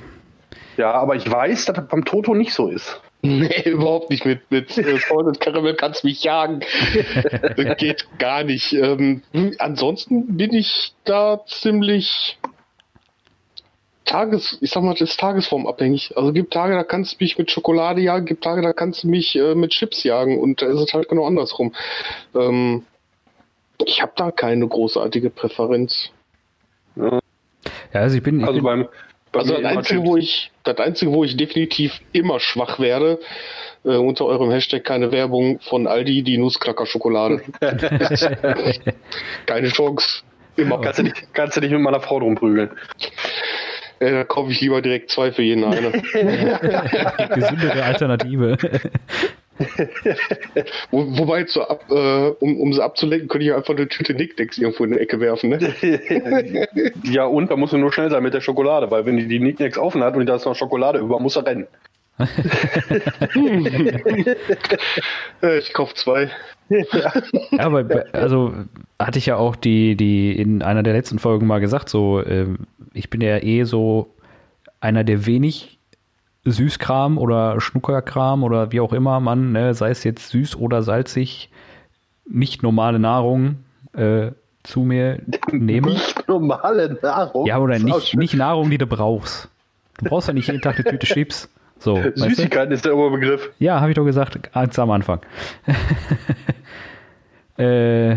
Ja, 0.78 0.92
aber 0.94 1.16
ich 1.16 1.30
weiß, 1.30 1.66
dass 1.66 1.76
das 1.76 1.88
beim 1.88 2.06
Toto 2.06 2.34
nicht 2.34 2.54
so 2.54 2.68
ist. 2.68 3.02
Nee, 3.26 3.70
überhaupt 3.70 4.10
nicht. 4.10 4.26
Mit, 4.26 4.52
mit 4.52 4.78
äh, 4.78 4.98
Caramel 5.40 5.76
kannst 5.76 6.04
du 6.04 6.08
mich 6.08 6.26
jagen. 6.26 6.60
das 7.56 7.78
geht 7.78 8.06
gar 8.20 8.44
nicht. 8.44 8.74
Ähm, 8.74 9.22
hm, 9.32 9.56
ansonsten 9.60 10.36
bin 10.36 10.54
ich 10.54 10.94
da 11.06 11.40
ziemlich 11.48 12.38
Tages, 14.06 14.58
ich 14.62 14.72
sag 14.72 14.84
mal, 14.84 14.94
das 14.94 15.02
ist 15.10 15.20
tagesformabhängig. 15.20 16.16
Also 16.18 16.34
gibt 16.34 16.54
Tage, 16.54 16.74
da 16.74 16.84
kannst 16.84 17.14
du 17.14 17.18
mich 17.24 17.38
mit 17.38 17.52
Schokolade 17.52 18.02
jagen, 18.02 18.26
gibt 18.26 18.44
Tage, 18.44 18.62
da 18.62 18.74
kannst 18.74 19.04
du 19.04 19.08
mich 19.08 19.36
äh, 19.36 19.56
mit 19.56 19.72
Chips 19.72 20.04
jagen 20.04 20.40
und 20.40 20.62
da 20.62 20.68
ist 20.68 20.80
es 20.80 20.94
halt 20.94 21.10
genau 21.10 21.26
andersrum. 21.26 21.74
Ähm, 22.36 22.84
ich 23.86 24.02
habe 24.02 24.14
da 24.16 24.32
keine 24.32 24.68
großartige 24.68 25.30
Präferenz. 25.30 26.12
Ja, 26.96 27.20
also 27.94 28.18
ich 28.18 28.24
bin, 28.24 28.40
ich 28.40 28.46
Also 28.46 28.56
bin 28.56 28.64
beim, 28.64 28.88
bei 29.32 29.40
Also 29.40 29.54
das 29.56 29.66
Einzige, 29.66 30.00
Chips. 30.00 30.10
wo 30.10 30.18
ich, 30.18 30.52
das 30.64 30.78
Einzige, 30.78 31.12
wo 31.12 31.24
ich 31.24 31.38
definitiv 31.38 32.00
immer 32.12 32.40
schwach 32.40 32.80
werde, 32.80 33.20
äh, 33.84 33.96
unter 33.96 34.26
eurem 34.26 34.52
Hashtag 34.52 34.84
keine 34.84 35.12
Werbung 35.12 35.60
von 35.60 35.88
Aldi, 35.88 36.24
die 36.24 36.38
Nussknacker 36.38 36.86
Schokolade. 36.86 37.42
keine 39.46 39.70
Chance. 39.70 40.24
Immer. 40.56 40.80
kannst, 40.82 41.00
du 41.00 41.04
nicht, 41.04 41.34
kannst 41.34 41.58
du 41.58 41.62
nicht 41.62 41.72
mit 41.72 41.82
meiner 41.82 42.00
Frau 42.00 42.20
drum 42.20 42.36
prügeln. 42.36 42.70
Äh, 44.04 44.12
da 44.12 44.24
kaufe 44.24 44.52
ich 44.52 44.60
lieber 44.60 44.82
direkt 44.82 45.10
zwei 45.12 45.32
für 45.32 45.42
jeden 45.42 45.64
eine. 45.64 45.92
gesündere 47.36 47.84
Alternative. 47.84 48.58
Wo, 50.92 51.06
wobei, 51.18 51.46
so 51.46 51.62
ab, 51.62 51.86
äh, 51.90 52.30
um, 52.40 52.60
um 52.60 52.74
sie 52.74 52.84
abzulenken, 52.84 53.30
könnte 53.30 53.46
ich 53.46 53.54
einfach 53.54 53.76
eine 53.76 53.88
Tüte 53.88 54.14
Nicknacks 54.14 54.58
irgendwo 54.58 54.84
in 54.84 54.94
die 54.94 55.00
Ecke 55.00 55.20
werfen. 55.20 55.52
Ne? 55.52 55.74
ja, 57.04 57.26
und 57.26 57.52
da 57.52 57.56
musst 57.56 57.74
du 57.74 57.78
nur 57.78 57.94
schnell 57.94 58.10
sein 58.10 58.24
mit 58.24 58.34
der 58.34 58.42
Schokolade, 58.42 58.90
weil 58.92 59.06
wenn 59.06 59.18
die 59.18 59.28
die 59.28 59.40
Nicknacks 59.40 59.78
offen 59.78 60.04
hat 60.04 60.16
und 60.16 60.26
da 60.26 60.36
ist 60.36 60.46
noch 60.46 60.56
Schokolade 60.56 61.00
über, 61.00 61.20
muss 61.20 61.36
er 61.36 61.46
rennen. 61.46 61.68
Äh, 65.42 65.58
ich 65.60 65.74
kaufe 65.74 65.94
zwei. 65.96 66.30
Ja, 66.70 67.14
aber 67.60 68.06
also 68.14 68.54
hatte 69.00 69.20
ich 69.20 69.26
ja 69.26 69.36
auch 69.36 69.56
die, 69.56 69.96
die 69.96 70.32
in 70.32 70.62
einer 70.62 70.84
der 70.84 70.94
letzten 70.94 71.20
Folgen 71.20 71.48
mal 71.48 71.60
gesagt, 71.60 71.90
so, 71.90 72.26
ähm, 72.26 72.60
ich 72.94 73.10
bin 73.10 73.22
ja 73.22 73.42
eh 73.42 73.64
so 73.64 74.10
einer 74.80 75.04
der 75.04 75.26
wenig 75.26 75.80
Süßkram 76.46 77.18
oder 77.18 77.60
Schnuckerkram 77.62 78.44
oder 78.44 78.72
wie 78.72 78.80
auch 78.80 78.94
immer 78.94 79.20
man, 79.20 79.52
ne, 79.52 79.74
sei 79.74 79.90
es 79.92 80.04
jetzt 80.04 80.30
süß 80.30 80.58
oder 80.58 80.84
salzig, 80.84 81.50
nicht 82.26 82.64
normale 82.64 83.00
Nahrung 83.00 83.58
äh, 83.94 84.32
zu 84.64 84.82
mir 84.82 85.22
nehme. 85.52 85.88
Nicht 85.88 86.28
normale 86.28 86.98
Nahrung. 87.02 87.46
Ja, 87.46 87.60
oder 87.60 87.80
nicht, 87.80 88.16
nicht 88.16 88.34
Nahrung, 88.34 88.70
die 88.70 88.78
du 88.78 88.88
brauchst. 88.88 89.50
Du 90.00 90.06
brauchst 90.06 90.28
ja 90.28 90.34
nicht 90.34 90.48
jeden 90.48 90.62
Tag 90.62 90.76
eine 90.76 90.86
Tüte 90.86 91.06
Chips. 91.14 91.50
So, 91.84 91.98
weißt 92.04 92.18
du? 92.18 92.30
Süßigkeiten 92.30 92.72
ist 92.74 92.86
der 92.86 92.96
Oberbegriff. 92.96 93.52
Ja, 93.60 93.82
habe 93.82 93.92
ich 93.92 93.96
doch 93.96 94.06
gesagt, 94.06 94.54
ganz 94.54 94.80
am 94.80 94.90
Anfang. 94.92 95.20
äh, 97.58 98.14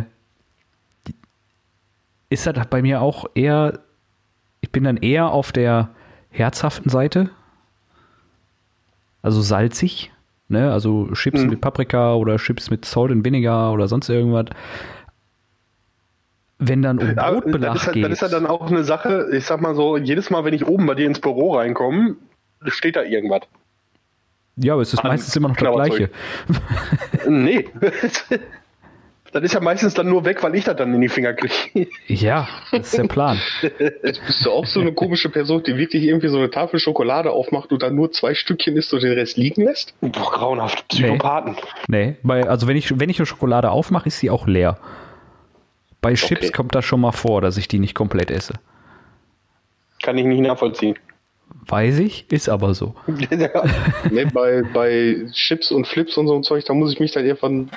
ist 2.30 2.46
das 2.46 2.66
bei 2.68 2.80
mir 2.82 3.00
auch 3.02 3.26
eher, 3.34 3.80
ich 4.60 4.70
bin 4.70 4.84
dann 4.84 4.96
eher 4.96 5.30
auf 5.30 5.50
der 5.52 5.90
herzhaften 6.30 6.90
Seite. 6.90 7.30
Also 9.22 9.40
salzig, 9.40 10.12
ne? 10.48 10.70
Also 10.72 11.08
Chips 11.14 11.42
Mhm. 11.42 11.50
mit 11.50 11.60
Paprika 11.60 12.14
oder 12.14 12.36
Chips 12.36 12.70
mit 12.70 12.84
Salt 12.84 13.10
and 13.10 13.24
Vinegar 13.24 13.72
oder 13.72 13.88
sonst 13.88 14.08
irgendwas. 14.08 14.46
Wenn 16.58 16.82
dann 16.82 16.98
um 16.98 17.14
Brotbelag 17.14 17.72
das, 17.74 17.82
ist, 17.82 17.86
halt- 17.88 17.94
geht. 17.94 18.04
das 18.04 18.12
ist 18.12 18.20
ja 18.22 18.28
dann 18.28 18.46
auch 18.46 18.68
eine 18.70 18.84
Sache, 18.84 19.28
ich 19.32 19.44
sag 19.44 19.60
mal 19.60 19.74
so, 19.74 19.96
jedes 19.96 20.30
Mal, 20.30 20.44
wenn 20.44 20.54
ich 20.54 20.66
oben 20.66 20.86
bei 20.86 20.94
dir 20.94 21.06
ins 21.06 21.20
Büro 21.20 21.56
reinkomme, 21.56 22.14
steht 22.74 22.96
da 22.96 23.02
irgendwas. 23.02 23.42
ja, 24.56 24.72
aber 24.72 24.82
es 24.82 24.92
ist 24.92 25.00
an 25.00 25.08
meistens 25.10 25.34
immer 25.36 25.48
noch 25.48 25.56
das. 25.56 25.74
Gleiche. 25.74 26.10
Nee. 27.28 27.68
das 29.32 29.42
ist 29.42 29.52
ja 29.54 29.60
meistens 29.60 29.92
dann 29.94 30.08
nur 30.08 30.24
weg, 30.24 30.42
weil 30.42 30.54
ich 30.54 30.64
das 30.64 30.76
dann 30.76 30.94
in 30.94 31.00
die 31.00 31.08
Finger 31.08 31.34
kriege. 31.34 31.88
Ja, 32.06 32.48
das 32.70 32.86
ist 32.92 32.98
der 32.98 33.04
Plan. 33.04 33.38
Jetzt 34.02 34.24
bist 34.24 34.46
du 34.46 34.50
auch 34.50 34.64
so 34.64 34.80
eine 34.80 34.92
komische 34.92 35.28
Person, 35.28 35.62
die 35.64 35.76
wirklich 35.76 36.04
irgendwie 36.04 36.28
so 36.28 36.38
eine 36.38 36.50
Tafel 36.50 36.78
Schokolade 36.80 37.30
aufmacht 37.32 37.72
und 37.72 37.82
dann 37.82 37.94
nur 37.94 38.12
zwei 38.12 38.34
Stückchen 38.34 38.76
isst 38.76 38.94
und 38.94 39.02
den 39.02 39.12
Rest 39.12 39.36
liegen 39.36 39.62
lässt? 39.64 39.94
Boah, 40.00 40.30
grauenhaft. 40.32 40.88
Psychopathen. 40.88 41.56
Nee, 41.88 42.16
bei, 42.22 42.48
also 42.48 42.66
wenn 42.68 42.76
ich, 42.76 42.98
wenn 42.98 43.10
ich 43.10 43.18
eine 43.18 43.26
Schokolade 43.26 43.70
aufmache, 43.70 44.06
ist 44.06 44.20
sie 44.20 44.30
auch 44.30 44.46
leer. 44.46 44.78
Bei 46.00 46.14
Chips 46.14 46.46
Okay. 46.46 46.52
kommt 46.52 46.74
das 46.74 46.84
schon 46.84 47.00
mal 47.00 47.12
vor, 47.12 47.40
dass 47.40 47.56
ich 47.56 47.66
die 47.68 47.80
nicht 47.80 47.94
komplett 47.94 48.30
esse. 48.30 48.54
Kann 50.02 50.16
ich 50.18 50.24
nicht 50.24 50.40
nachvollziehen. 50.40 50.96
Weiß 51.68 51.98
ich, 51.98 52.30
ist 52.30 52.48
aber 52.48 52.74
so. 52.74 52.94
Nee, 54.10 54.24
bei, 54.32 54.62
bei 54.72 55.26
Chips 55.32 55.72
und 55.72 55.86
Flips 55.86 56.16
und 56.16 56.28
so 56.28 56.36
ein 56.36 56.44
Zeug, 56.44 56.64
da 56.64 56.74
muss 56.74 56.92
ich 56.92 57.00
mich 57.00 57.10
dann 57.10 57.24
irgendwann 57.24 57.70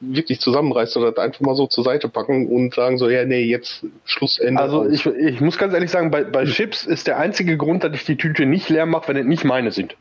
wirklich 0.00 0.40
zusammenreißen 0.40 1.02
oder 1.02 1.22
einfach 1.22 1.40
mal 1.42 1.54
so 1.54 1.66
zur 1.66 1.84
Seite 1.84 2.08
packen 2.08 2.48
und 2.48 2.74
sagen 2.74 2.96
so, 2.96 3.10
ja, 3.10 3.26
nee, 3.26 3.42
jetzt 3.42 3.84
Schlussende. 4.06 4.60
Also 4.60 4.88
ich, 4.88 5.04
ich 5.04 5.40
muss 5.42 5.58
ganz 5.58 5.74
ehrlich 5.74 5.90
sagen, 5.90 6.10
bei, 6.10 6.24
bei 6.24 6.44
Chips 6.46 6.86
ist 6.86 7.06
der 7.06 7.18
einzige 7.18 7.58
Grund, 7.58 7.84
dass 7.84 7.92
ich 7.92 8.04
die 8.04 8.16
Tüte 8.16 8.46
nicht 8.46 8.70
leer 8.70 8.86
mache, 8.86 9.08
wenn 9.08 9.16
es 9.18 9.26
nicht 9.26 9.44
meine 9.44 9.70
sind. 9.70 9.96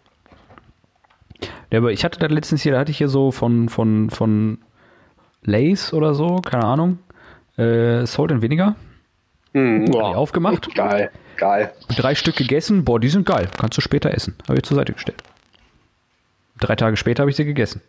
Ja, 1.71 1.79
aber 1.79 1.91
ich 1.91 2.05
hatte 2.05 2.19
das 2.19 2.31
letztens 2.31 2.61
hier, 2.61 2.71
da 2.71 2.79
hatte 2.79 2.91
ich 2.91 2.97
hier 2.97 3.09
so 3.09 3.31
von, 3.31 3.67
von, 3.67 4.09
von 4.11 4.59
Lays 5.43 5.93
oder 5.93 6.13
so, 6.13 6.37
keine 6.37 6.63
Ahnung, 6.63 6.99
äh, 7.57 8.05
Salt 8.05 8.31
and 8.31 8.41
Vinegar, 8.41 8.77
hab 9.53 9.85
die 9.85 9.97
aufgemacht, 9.99 10.73
Geil, 10.73 11.11
geil. 11.37 11.73
drei 11.95 12.15
Stück 12.15 12.35
gegessen, 12.35 12.83
boah, 12.85 12.99
die 12.99 13.09
sind 13.09 13.25
geil, 13.25 13.47
kannst 13.57 13.77
du 13.77 13.81
später 13.81 14.11
essen. 14.13 14.35
Habe 14.47 14.57
ich 14.57 14.63
zur 14.63 14.75
Seite 14.77 14.93
gestellt. 14.93 15.21
Drei 16.59 16.75
Tage 16.75 16.95
später 16.97 17.21
habe 17.23 17.29
ich 17.31 17.35
sie 17.37 17.45
gegessen. 17.45 17.81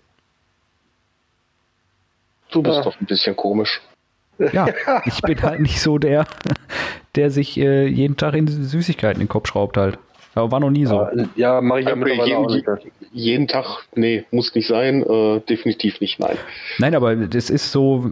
du 2.53 2.63
bist 2.63 2.77
Ja. 2.77 2.83
doch 2.83 3.01
ein 3.01 3.07
bisschen 3.07 3.37
komisch. 3.37 3.81
Ja, 4.53 4.67
ich 5.07 5.21
bin 5.23 5.41
halt 5.43 5.61
nicht 5.61 5.81
so 5.81 5.99
der, 5.99 6.27
der 7.15 7.31
sich 7.31 7.57
äh, 7.59 7.87
jeden 7.87 8.17
Tag 8.17 8.35
in 8.35 8.47
Süßigkeiten 8.49 9.21
in 9.21 9.27
den 9.27 9.31
Kopf 9.31 9.49
schraubt 9.49 9.77
halt. 9.77 9.99
Aber 10.35 10.51
war 10.51 10.61
noch 10.61 10.71
nie 10.71 10.85
so. 10.85 10.97
Ja, 10.97 11.11
Ja, 11.37 11.61
mache 11.63 11.81
ich 11.81 11.87
ja 11.87 11.93
Okay, 11.93 12.01
mittlerweile 12.05 12.37
auch 12.39 12.51
nicht. 12.51 12.67
jeden, 12.67 12.93
jeden 13.13 13.49
Tag, 13.49 13.87
nee, 13.95 14.25
muss 14.31 14.55
nicht 14.55 14.69
sein, 14.69 15.03
äh, 15.03 15.41
definitiv 15.49 16.01
nicht, 16.01 16.19
nein. 16.21 16.37
Nein, 16.79 16.95
aber 16.95 17.17
das 17.17 17.49
ist 17.49 17.73
so, 17.73 18.11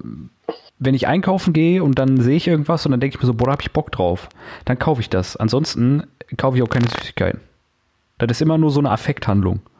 wenn 0.85 0.94
ich 0.94 1.07
einkaufen 1.07 1.53
gehe 1.53 1.83
und 1.83 1.99
dann 1.99 2.20
sehe 2.20 2.37
ich 2.37 2.49
irgendwas 2.49 2.85
und 2.87 2.92
dann 2.92 3.01
denke 3.01 3.16
ich 3.16 3.23
mir 3.23 3.27
so, 3.27 3.35
boah, 3.35 3.47
da 3.47 3.53
hab 3.53 3.62
ich 3.62 3.73
Bock 3.73 3.92
drauf. 3.92 4.29
Dann 4.64 4.79
kaufe 4.79 5.01
ich 5.01 5.11
das. 5.11 5.37
Ansonsten 5.37 6.05
kaufe 6.37 6.57
ich 6.57 6.62
auch 6.62 6.68
keine 6.68 6.88
Süßigkeiten. 6.88 7.40
Das 8.18 8.31
ist 8.31 8.42
immer 8.42 8.59
nur 8.59 8.70
so 8.70 8.81
eine 8.81 8.90
Affekthandlung. 8.90 9.61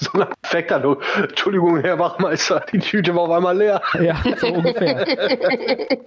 So 0.00 0.12
ein 0.12 0.28
Effekt, 0.44 0.70
hallo. 0.70 0.98
Entschuldigung, 1.20 1.80
Herr 1.80 1.98
Wachmeister, 1.98 2.64
die 2.70 2.78
Tüte 2.78 3.16
war 3.16 3.22
auf 3.22 3.30
einmal 3.32 3.58
leer. 3.58 3.82
Ja, 4.00 4.22
so 4.36 4.46
ungefähr. 4.46 5.04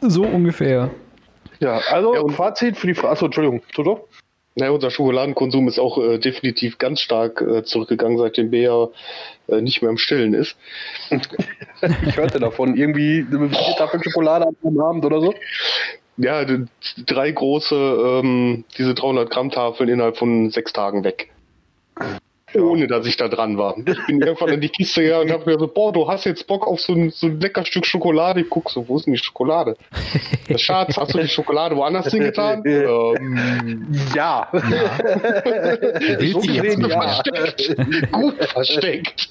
so 0.00 0.22
ungefähr. 0.22 0.90
Ja, 1.58 1.80
also 1.90 2.14
Ja, 2.14 2.20
und- 2.20 2.30
Fazit 2.34 2.76
für 2.76 2.86
die 2.86 2.94
Frage. 2.94 3.10
Achso, 3.14 3.24
Entschuldigung, 3.26 3.62
Toto? 3.74 4.06
Naja, 4.56 4.70
unser 4.70 4.90
Schokoladenkonsum 4.90 5.66
ist 5.66 5.80
auch 5.80 5.98
äh, 5.98 6.18
definitiv 6.18 6.78
ganz 6.78 7.00
stark 7.00 7.40
äh, 7.40 7.64
zurückgegangen, 7.64 8.18
seitdem 8.18 8.50
Bea 8.50 8.88
äh, 9.48 9.60
nicht 9.60 9.82
mehr 9.82 9.90
im 9.90 9.98
Stillen 9.98 10.32
ist. 10.32 10.56
ich 11.10 12.16
hörte 12.16 12.38
davon. 12.38 12.76
Irgendwie 12.76 13.26
vier 13.28 13.76
Tafeln 13.76 14.02
Schokolade 14.04 14.46
am 14.62 14.80
Abend 14.80 15.04
oder 15.04 15.20
so. 15.20 15.34
Ja, 16.16 16.44
drei 17.06 17.32
große, 17.32 17.74
ähm, 17.74 18.64
diese 18.78 18.94
300 18.94 19.28
Gramm 19.30 19.50
Tafeln 19.50 19.88
innerhalb 19.88 20.16
von 20.16 20.50
sechs 20.50 20.72
Tagen 20.72 21.02
weg. 21.02 21.30
Ohne 22.56 22.86
dass 22.86 23.06
ich 23.06 23.16
da 23.16 23.28
dran 23.28 23.58
war. 23.58 23.76
Ich 23.78 24.06
bin 24.06 24.20
irgendwann 24.20 24.50
in 24.50 24.60
die 24.60 24.68
Kiste 24.68 25.02
her 25.02 25.20
und 25.20 25.30
habe 25.30 25.50
mir 25.50 25.58
so, 25.58 25.66
boah, 25.66 25.92
du 25.92 26.06
hast 26.08 26.24
jetzt 26.24 26.46
Bock 26.46 26.66
auf 26.66 26.80
so 26.80 26.92
ein, 26.92 27.10
so 27.10 27.26
ein 27.26 27.40
lecker 27.40 27.64
Stück 27.64 27.84
Schokolade. 27.86 28.42
Ich 28.42 28.50
guck 28.50 28.70
so, 28.70 28.88
wo 28.88 28.96
ist 28.96 29.06
denn 29.06 29.14
die 29.14 29.18
Schokolade? 29.18 29.76
Der 30.48 30.58
Schatz, 30.58 30.96
hast 30.96 31.14
du 31.14 31.18
die 31.18 31.28
Schokolade 31.28 31.76
woanders 31.76 32.10
hingetan? 32.10 32.62
ähm, 32.64 33.86
ja. 34.14 34.48
ja. 34.52 36.20
so 36.32 36.40
gesehen, 36.40 36.88
ja. 36.88 37.00
versteckt. 37.00 38.12
Gut 38.12 38.44
versteckt. 38.44 39.30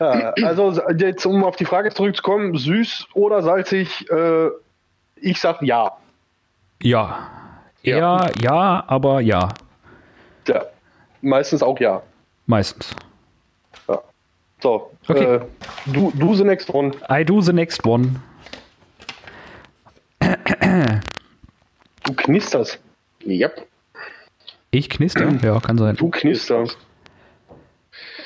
Ja, 0.00 0.32
also 0.42 0.80
jetzt, 0.98 1.24
um 1.24 1.44
auf 1.44 1.56
die 1.56 1.64
Frage 1.64 1.90
zurückzukommen, 1.90 2.56
süß 2.56 3.06
oder 3.14 3.42
salzig, 3.42 4.10
äh, 4.10 4.48
ich 5.16 5.40
sag 5.40 5.62
ja. 5.62 5.92
Ja. 6.82 7.30
Ja, 7.82 8.30
ja 8.40 8.84
aber. 8.86 9.20
Ja, 9.20 9.48
meistens 11.24 11.62
auch 11.62 11.78
ja. 11.80 12.02
Meistens. 12.46 12.94
Ja. 13.88 14.02
So, 14.60 14.90
okay. 15.08 15.36
Äh, 15.36 15.40
du, 15.86 16.12
do 16.12 16.34
the 16.34 16.44
next 16.44 16.72
one. 16.72 16.92
I 17.10 17.24
do 17.24 17.40
the 17.40 17.52
next 17.52 17.84
one. 17.86 18.20
Du 22.04 22.12
knisterst. 22.14 22.78
Yep. 23.26 23.66
Ich 24.70 24.90
knister? 24.90 25.32
Ja, 25.42 25.60
kann 25.60 25.78
sein. 25.78 25.96
Du 25.96 26.10
knisterst. 26.10 26.76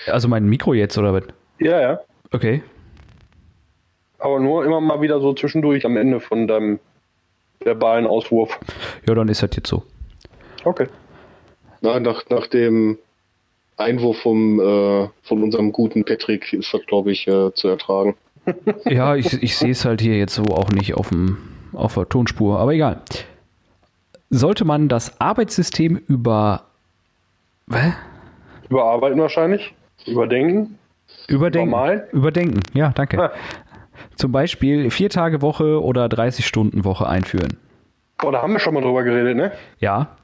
Also 0.06 0.28
mein 0.28 0.46
Mikro 0.46 0.74
jetzt, 0.74 0.96
oder 0.98 1.12
was? 1.12 1.24
Ja, 1.58 1.80
ja. 1.80 2.00
Okay. 2.32 2.62
Aber 4.18 4.40
nur 4.40 4.64
immer 4.64 4.80
mal 4.80 5.00
wieder 5.00 5.20
so 5.20 5.32
zwischendurch 5.34 5.84
am 5.84 5.96
Ende 5.96 6.20
von 6.20 6.48
deinem 6.48 6.80
verbalen 7.60 8.06
Auswurf. 8.06 8.58
Ja, 9.06 9.14
dann 9.14 9.28
ist 9.28 9.42
das 9.42 9.50
jetzt 9.54 9.68
so. 9.68 9.84
Okay. 10.64 10.88
Na, 11.80 12.00
nach, 12.00 12.24
nach 12.28 12.46
dem 12.46 12.98
Einwurf 13.76 14.18
vom, 14.18 14.60
äh, 14.60 15.08
von 15.22 15.42
unserem 15.42 15.72
guten 15.72 16.04
Patrick 16.04 16.52
ist 16.52 16.72
das, 16.74 16.84
glaube 16.86 17.12
ich, 17.12 17.26
äh, 17.28 17.52
zu 17.54 17.68
ertragen. 17.68 18.16
ja, 18.84 19.14
ich, 19.14 19.42
ich 19.42 19.56
sehe 19.56 19.70
es 19.70 19.84
halt 19.84 20.00
hier 20.00 20.16
jetzt 20.16 20.34
so 20.34 20.42
auch 20.44 20.70
nicht 20.70 20.94
auf, 20.94 21.10
dem, 21.10 21.38
auf 21.72 21.94
der 21.94 22.08
Tonspur, 22.08 22.58
aber 22.58 22.72
egal. 22.72 23.02
Sollte 24.30 24.64
man 24.64 24.88
das 24.88 25.20
Arbeitssystem 25.20 25.96
über. 25.96 26.64
Hä? 27.70 27.94
Überarbeiten 28.68 29.20
wahrscheinlich? 29.20 29.74
Überdenken? 30.06 30.78
Überdenken. 31.28 31.70
Normal? 31.70 32.08
Überdenken, 32.12 32.60
ja, 32.74 32.90
danke. 32.90 33.22
Ah. 33.22 33.32
Zum 34.16 34.32
Beispiel 34.32 34.90
vier 34.90 35.10
Tage 35.10 35.42
Woche 35.42 35.82
oder 35.82 36.08
30 36.08 36.46
Stunden 36.46 36.84
Woche 36.84 37.06
einführen. 37.08 37.56
Oh, 38.22 38.30
da 38.30 38.42
haben 38.42 38.52
wir 38.52 38.60
schon 38.60 38.74
mal 38.74 38.82
drüber 38.82 39.04
geredet, 39.04 39.36
ne? 39.36 39.52
Ja. 39.78 40.16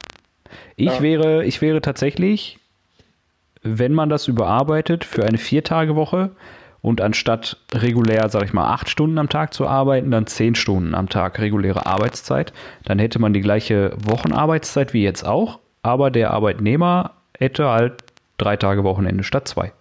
Ich 0.75 0.87
ja. 0.87 1.01
wäre, 1.01 1.45
ich 1.45 1.61
wäre 1.61 1.81
tatsächlich, 1.81 2.59
wenn 3.63 3.93
man 3.93 4.09
das 4.09 4.27
überarbeitet, 4.27 5.03
für 5.03 5.25
eine 5.25 5.37
Vier-Tage-Woche 5.37 6.31
und 6.81 7.01
anstatt 7.01 7.57
regulär, 7.73 8.29
sag 8.29 8.43
ich 8.43 8.53
mal, 8.53 8.71
acht 8.71 8.89
Stunden 8.89 9.17
am 9.17 9.27
Tag 9.27 9.53
zu 9.53 9.67
arbeiten, 9.67 10.11
dann 10.11 10.27
zehn 10.27 10.53
Stunden 10.53 10.93
am 10.93 11.09
Tag 11.09 11.39
reguläre 11.39 11.87
Arbeitszeit. 11.87 12.53
Dann 12.83 12.99
hätte 12.99 13.17
man 13.17 13.33
die 13.33 13.41
gleiche 13.41 13.93
Wochenarbeitszeit 13.97 14.93
wie 14.93 15.03
jetzt 15.03 15.25
auch, 15.25 15.59
aber 15.81 16.11
der 16.11 16.31
Arbeitnehmer 16.31 17.11
hätte 17.37 17.69
halt 17.69 18.03
drei 18.37 18.55
Tage 18.55 18.83
Wochenende 18.83 19.23
statt 19.23 19.47
zwei. 19.47 19.71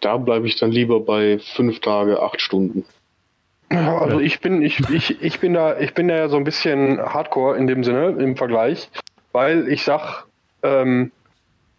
Da 0.00 0.16
bleibe 0.16 0.46
ich 0.46 0.56
dann 0.56 0.72
lieber 0.72 1.00
bei 1.00 1.38
fünf 1.38 1.80
Tage, 1.80 2.22
acht 2.22 2.40
Stunden. 2.40 2.84
Also 3.76 4.20
ich 4.20 4.40
bin, 4.40 4.62
ich, 4.62 4.80
ich, 4.90 5.22
ich 5.22 5.40
bin 5.40 5.54
da, 5.54 5.78
ich 5.78 5.94
bin 5.94 6.08
da 6.08 6.16
ja 6.16 6.28
so 6.28 6.36
ein 6.36 6.44
bisschen 6.44 7.00
hardcore 7.00 7.56
in 7.56 7.66
dem 7.66 7.84
Sinne, 7.84 8.16
im 8.18 8.36
Vergleich, 8.36 8.90
weil 9.32 9.68
ich 9.68 9.84
sag, 9.84 10.24
ähm, 10.62 11.10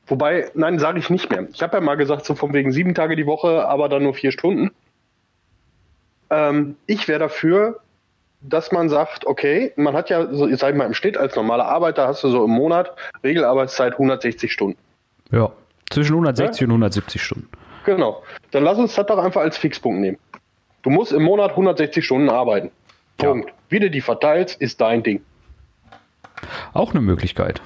wobei, 0.07 0.49
nein, 0.55 0.79
sage 0.79 0.99
ich 0.99 1.09
nicht 1.09 1.29
mehr. 1.29 1.47
Ich 1.53 1.61
habe 1.61 1.77
ja 1.77 1.81
mal 1.81 1.95
gesagt, 1.95 2.25
so 2.25 2.35
von 2.35 2.53
wegen 2.53 2.71
sieben 2.71 2.95
Tage 2.95 3.15
die 3.15 3.25
Woche, 3.25 3.67
aber 3.67 3.89
dann 3.89 4.03
nur 4.03 4.13
vier 4.13 4.31
Stunden. 4.31 4.71
Ähm, 6.29 6.77
ich 6.87 7.07
wäre 7.07 7.19
dafür, 7.19 7.79
dass 8.41 8.71
man 8.71 8.89
sagt, 8.89 9.25
okay, 9.25 9.71
man 9.75 9.93
hat 9.93 10.09
ja, 10.09 10.33
so, 10.33 10.53
sag 10.55 10.71
ich 10.71 10.77
mal, 10.77 10.85
im 10.85 10.93
Schnitt 10.93 11.17
als 11.17 11.35
normaler 11.35 11.65
Arbeiter 11.65 12.07
hast 12.07 12.23
du 12.23 12.29
so 12.29 12.45
im 12.45 12.51
Monat 12.51 12.91
Regelarbeitszeit 13.23 13.93
160 13.93 14.51
Stunden. 14.51 14.77
Ja, 15.31 15.51
zwischen 15.89 16.13
160 16.13 16.61
ja? 16.61 16.65
und 16.65 16.71
170 16.71 17.21
Stunden. 17.21 17.49
Genau. 17.85 18.23
Dann 18.51 18.63
lass 18.63 18.77
uns 18.77 18.95
das 18.95 19.05
doch 19.05 19.17
einfach 19.17 19.41
als 19.41 19.57
Fixpunkt 19.57 19.99
nehmen. 19.99 20.17
Du 20.83 20.89
musst 20.89 21.11
im 21.11 21.23
Monat 21.23 21.51
160 21.51 22.05
Stunden 22.05 22.29
arbeiten. 22.29 22.71
Punkt. 23.17 23.49
Ja. 23.49 23.55
Wie 23.69 23.79
du 23.79 23.89
die 23.89 24.01
verteilst, 24.01 24.61
ist 24.61 24.81
dein 24.81 25.01
Ding. 25.01 25.21
Auch 26.73 26.91
eine 26.91 27.01
Möglichkeit. 27.01 27.61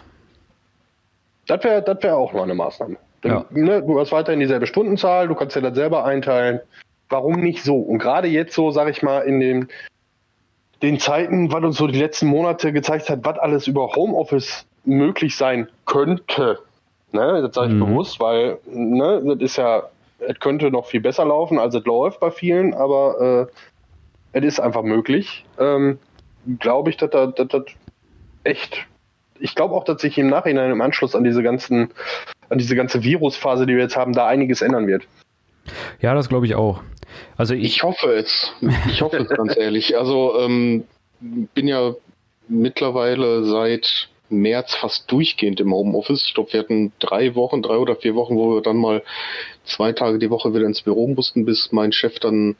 Das 1.47 1.63
wäre 1.63 1.82
das 1.82 2.01
wär 2.03 2.17
auch 2.17 2.34
mal 2.34 2.43
eine 2.43 2.53
Maßnahme. 2.53 2.97
Denn, 3.23 3.32
ja. 3.32 3.45
ne, 3.49 3.82
du 3.82 3.99
hast 3.99 4.12
weiterhin 4.12 4.39
dieselbe 4.39 4.67
Stundenzahl, 4.67 5.27
du 5.27 5.36
kannst 5.36 5.56
dir 5.56 5.62
das 5.62 5.75
selber 5.75 6.06
einteilen. 6.06 6.60
Warum 7.10 7.39
nicht 7.39 7.63
so? 7.63 7.77
Und 7.77 7.99
gerade 7.99 8.27
jetzt 8.27 8.53
so, 8.53 8.69
sag 8.71 8.89
ich 8.89 9.01
mal, 9.01 9.21
in 9.21 9.39
den, 9.39 9.69
den 10.82 10.99
Zeiten, 10.99 11.51
was 11.51 11.63
uns 11.63 11.77
so 11.77 11.88
die 11.88 11.99
letzten 11.99 12.27
Monate 12.27 12.73
gezeigt 12.73 13.10
hat, 13.10 13.19
was 13.23 13.39
alles 13.39 13.67
über 13.67 13.95
Homeoffice 13.95 14.65
möglich 14.86 15.36
sein 15.36 15.69
könnte. 15.86 16.60
Ne, 17.13 17.41
das 17.41 17.56
sage 17.56 17.69
ich 17.69 17.73
mhm. 17.73 17.86
bewusst, 17.86 18.19
weil 18.19 18.60
ne, 18.65 19.21
das 19.25 19.39
ist 19.39 19.56
ja 19.56 19.84
es 20.19 20.39
könnte 20.39 20.71
noch 20.71 20.88
viel 20.88 21.01
besser 21.01 21.25
laufen, 21.25 21.60
als 21.60 21.75
es 21.75 21.86
läuft 21.86 22.19
bei 22.19 22.32
vielen, 22.32 22.73
aber 22.73 23.49
äh, 24.34 24.38
es 24.38 24.43
ist 24.43 24.60
einfach 24.60 24.84
möglich. 24.84 25.45
Ähm, 25.60 25.99
glaube 26.60 26.89
ich, 26.89 26.97
dass 26.97 27.12
das 27.12 27.63
echt, 28.43 28.86
ich 29.39 29.56
glaube 29.56 29.75
auch, 29.75 29.84
dass 29.84 30.01
sich 30.01 30.17
im 30.17 30.27
Nachhinein 30.27 30.71
im 30.71 30.82
Anschluss 30.82 31.15
an 31.15 31.23
diese 31.23 31.43
ganzen, 31.43 31.89
an 32.49 32.58
diese 32.58 32.75
ganze 32.75 33.03
Virusphase, 33.03 33.65
die 33.65 33.75
wir 33.75 33.84
jetzt 33.84 33.97
haben, 33.97 34.13
da 34.13 34.27
einiges 34.27 34.62
ändern 34.62 34.88
wird. 34.88 35.03
Ja, 35.99 36.13
das 36.13 36.30
glaube 36.30 36.45
ich 36.45 36.56
auch. 36.56 36.82
Also 37.36 37.53
ich, 37.53 37.63
ich 37.63 37.84
hoffe 37.84 38.12
es. 38.13 38.53
Ich 38.88 39.01
hoffe 39.01 39.17
es 39.17 39.30
ganz 39.30 39.58
ehrlich. 39.58 39.97
Also 39.97 40.39
ähm, 40.39 40.86
bin 41.19 41.67
ja 41.67 41.93
mittlerweile 42.47 43.43
seit 43.43 44.10
März 44.30 44.75
fast 44.75 45.12
durchgehend 45.12 45.60
im 45.60 45.73
Homeoffice. 45.73 46.25
Ich 46.27 46.34
glaube, 46.34 46.53
wir 46.53 46.60
hatten 46.60 46.91
drei 46.99 47.36
Wochen, 47.36 47.62
drei 47.62 47.77
oder 47.77 47.95
vier 47.95 48.15
Wochen, 48.15 48.36
wo 48.36 48.56
wir 48.56 48.62
dann 48.62 48.77
mal 48.77 49.03
zwei 49.67 49.91
Tage 49.93 50.19
die 50.19 50.30
Woche 50.30 50.53
wieder 50.53 50.65
ins 50.65 50.82
Büro 50.82 51.08
mussten, 51.08 51.45
bis 51.45 51.71
mein 51.71 51.91
Chef 51.91 52.19
dann 52.19 52.56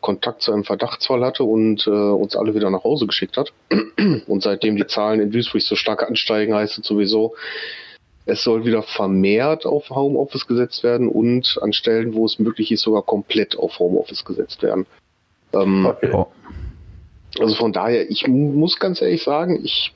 Kontakt 0.00 0.42
zu 0.42 0.52
einem 0.52 0.64
Verdachtsfall 0.64 1.24
hatte 1.24 1.44
und 1.44 1.86
äh, 1.86 1.90
uns 1.90 2.36
alle 2.36 2.54
wieder 2.54 2.70
nach 2.70 2.84
Hause 2.84 3.06
geschickt 3.06 3.36
hat. 3.36 3.52
Und 4.26 4.42
seitdem 4.42 4.76
die 4.76 4.86
Zahlen 4.86 5.20
in 5.20 5.30
Duisburg 5.30 5.60
so 5.60 5.76
stark 5.76 6.02
ansteigen, 6.02 6.54
heißt 6.54 6.78
es 6.78 6.86
sowieso, 6.86 7.34
es 8.24 8.42
soll 8.42 8.64
wieder 8.64 8.82
vermehrt 8.82 9.66
auf 9.66 9.90
Homeoffice 9.90 10.46
gesetzt 10.46 10.84
werden 10.84 11.08
und 11.08 11.58
an 11.62 11.72
Stellen, 11.72 12.14
wo 12.14 12.26
es 12.26 12.38
möglich 12.38 12.70
ist, 12.70 12.82
sogar 12.82 13.02
komplett 13.02 13.58
auf 13.58 13.78
Homeoffice 13.78 14.24
gesetzt 14.24 14.62
werden. 14.62 14.86
Ähm, 15.52 15.86
okay. 15.86 16.24
Also 17.38 17.54
von 17.54 17.72
daher, 17.72 18.10
ich 18.10 18.26
muss 18.26 18.78
ganz 18.78 19.02
ehrlich 19.02 19.22
sagen, 19.22 19.60
ich 19.64 19.92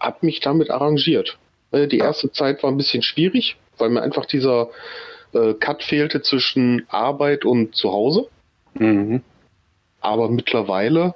habe 0.00 0.18
mich 0.26 0.40
damit 0.40 0.70
arrangiert. 0.70 1.38
Äh, 1.72 1.86
die 1.86 1.98
erste 1.98 2.30
Zeit 2.32 2.62
war 2.62 2.70
ein 2.70 2.76
bisschen 2.76 3.02
schwierig, 3.02 3.56
weil 3.78 3.90
mir 3.90 4.02
einfach 4.02 4.26
dieser 4.26 4.70
äh, 5.36 5.54
Cut 5.54 5.82
fehlte 5.82 6.22
zwischen 6.22 6.86
Arbeit 6.88 7.44
und 7.44 7.74
Zuhause. 7.74 8.28
Mhm. 8.74 9.22
Aber 10.00 10.28
mittlerweile, 10.28 11.14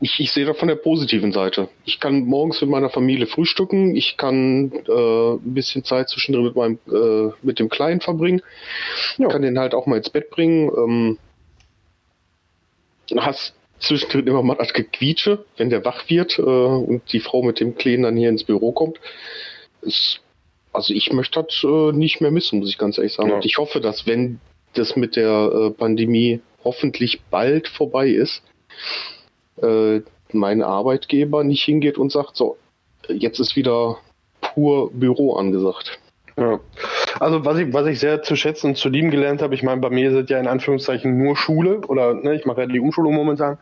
ich, 0.00 0.20
ich 0.20 0.32
sehe 0.32 0.44
da 0.44 0.54
von 0.54 0.68
der 0.68 0.76
positiven 0.76 1.32
Seite. 1.32 1.68
Ich 1.84 2.00
kann 2.00 2.24
morgens 2.24 2.60
mit 2.60 2.70
meiner 2.70 2.90
Familie 2.90 3.26
frühstücken, 3.26 3.94
ich 3.94 4.16
kann 4.16 4.72
äh, 4.88 5.32
ein 5.34 5.54
bisschen 5.54 5.84
Zeit 5.84 6.08
zwischendrin 6.08 6.44
mit 6.44 6.56
meinem 6.56 6.78
äh, 6.90 7.32
mit 7.42 7.58
dem 7.58 7.68
Kleinen 7.68 8.00
verbringen, 8.00 8.42
ja. 9.18 9.28
kann 9.28 9.42
den 9.42 9.58
halt 9.58 9.74
auch 9.74 9.86
mal 9.86 9.96
ins 9.96 10.10
Bett 10.10 10.30
bringen. 10.30 10.70
Ähm, 10.76 11.18
hast 13.16 13.54
zwischendrin 13.78 14.26
immer 14.26 14.42
mal 14.42 14.56
das 14.56 14.72
Gequietsche, 14.72 15.44
wenn 15.56 15.70
der 15.70 15.84
wach 15.84 16.08
wird 16.08 16.38
äh, 16.38 16.42
und 16.42 17.12
die 17.12 17.20
Frau 17.20 17.42
mit 17.42 17.60
dem 17.60 17.74
Kleinen 17.76 18.04
dann 18.04 18.16
hier 18.16 18.28
ins 18.28 18.44
Büro 18.44 18.72
kommt. 18.72 18.98
Es, 19.82 20.20
also 20.72 20.94
ich 20.94 21.12
möchte 21.12 21.42
das 21.42 21.64
äh, 21.64 21.92
nicht 21.92 22.20
mehr 22.20 22.30
missen, 22.30 22.58
muss 22.58 22.70
ich 22.70 22.78
ganz 22.78 22.98
ehrlich 22.98 23.14
sagen. 23.14 23.30
Ja. 23.30 23.34
Und 23.36 23.44
ich 23.44 23.58
hoffe, 23.58 23.80
dass 23.80 24.06
wenn 24.06 24.40
das 24.74 24.96
mit 24.96 25.16
der 25.16 25.50
äh, 25.52 25.70
Pandemie 25.70 26.40
hoffentlich 26.64 27.20
bald 27.30 27.68
vorbei 27.68 28.08
ist, 28.08 28.42
äh, 29.60 30.00
mein 30.32 30.62
Arbeitgeber 30.62 31.44
nicht 31.44 31.62
hingeht 31.62 31.98
und 31.98 32.10
sagt, 32.10 32.36
so, 32.36 32.56
jetzt 33.08 33.38
ist 33.38 33.56
wieder 33.56 33.98
pur 34.40 34.90
Büro 34.92 35.34
angesagt. 35.34 35.98
Ja. 36.38 36.60
Also 37.20 37.44
was 37.44 37.58
ich, 37.58 37.72
was 37.72 37.86
ich 37.86 38.00
sehr 38.00 38.22
zu 38.22 38.36
schätzen 38.36 38.68
und 38.68 38.76
zu 38.76 38.88
lieben 38.88 39.10
gelernt 39.10 39.42
habe, 39.42 39.54
ich 39.54 39.62
meine, 39.62 39.80
bei 39.80 39.90
mir 39.90 40.10
ist 40.10 40.24
es 40.24 40.30
ja 40.30 40.38
in 40.38 40.46
Anführungszeichen 40.46 41.18
nur 41.18 41.36
Schule 41.36 41.80
oder 41.88 42.14
ne, 42.14 42.34
ich 42.34 42.46
mache 42.46 42.62
ja 42.62 42.66
die 42.66 42.80
Umschulung 42.80 43.14
momentan. 43.14 43.58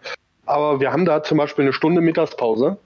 Aber 0.47 0.81
wir 0.81 0.93
haben 0.93 1.05
da 1.05 1.23
zum 1.23 1.39
Beispiel 1.39 1.65
eine 1.65 1.73
Stunde 1.73 2.01
Mittagspause, 2.01 2.79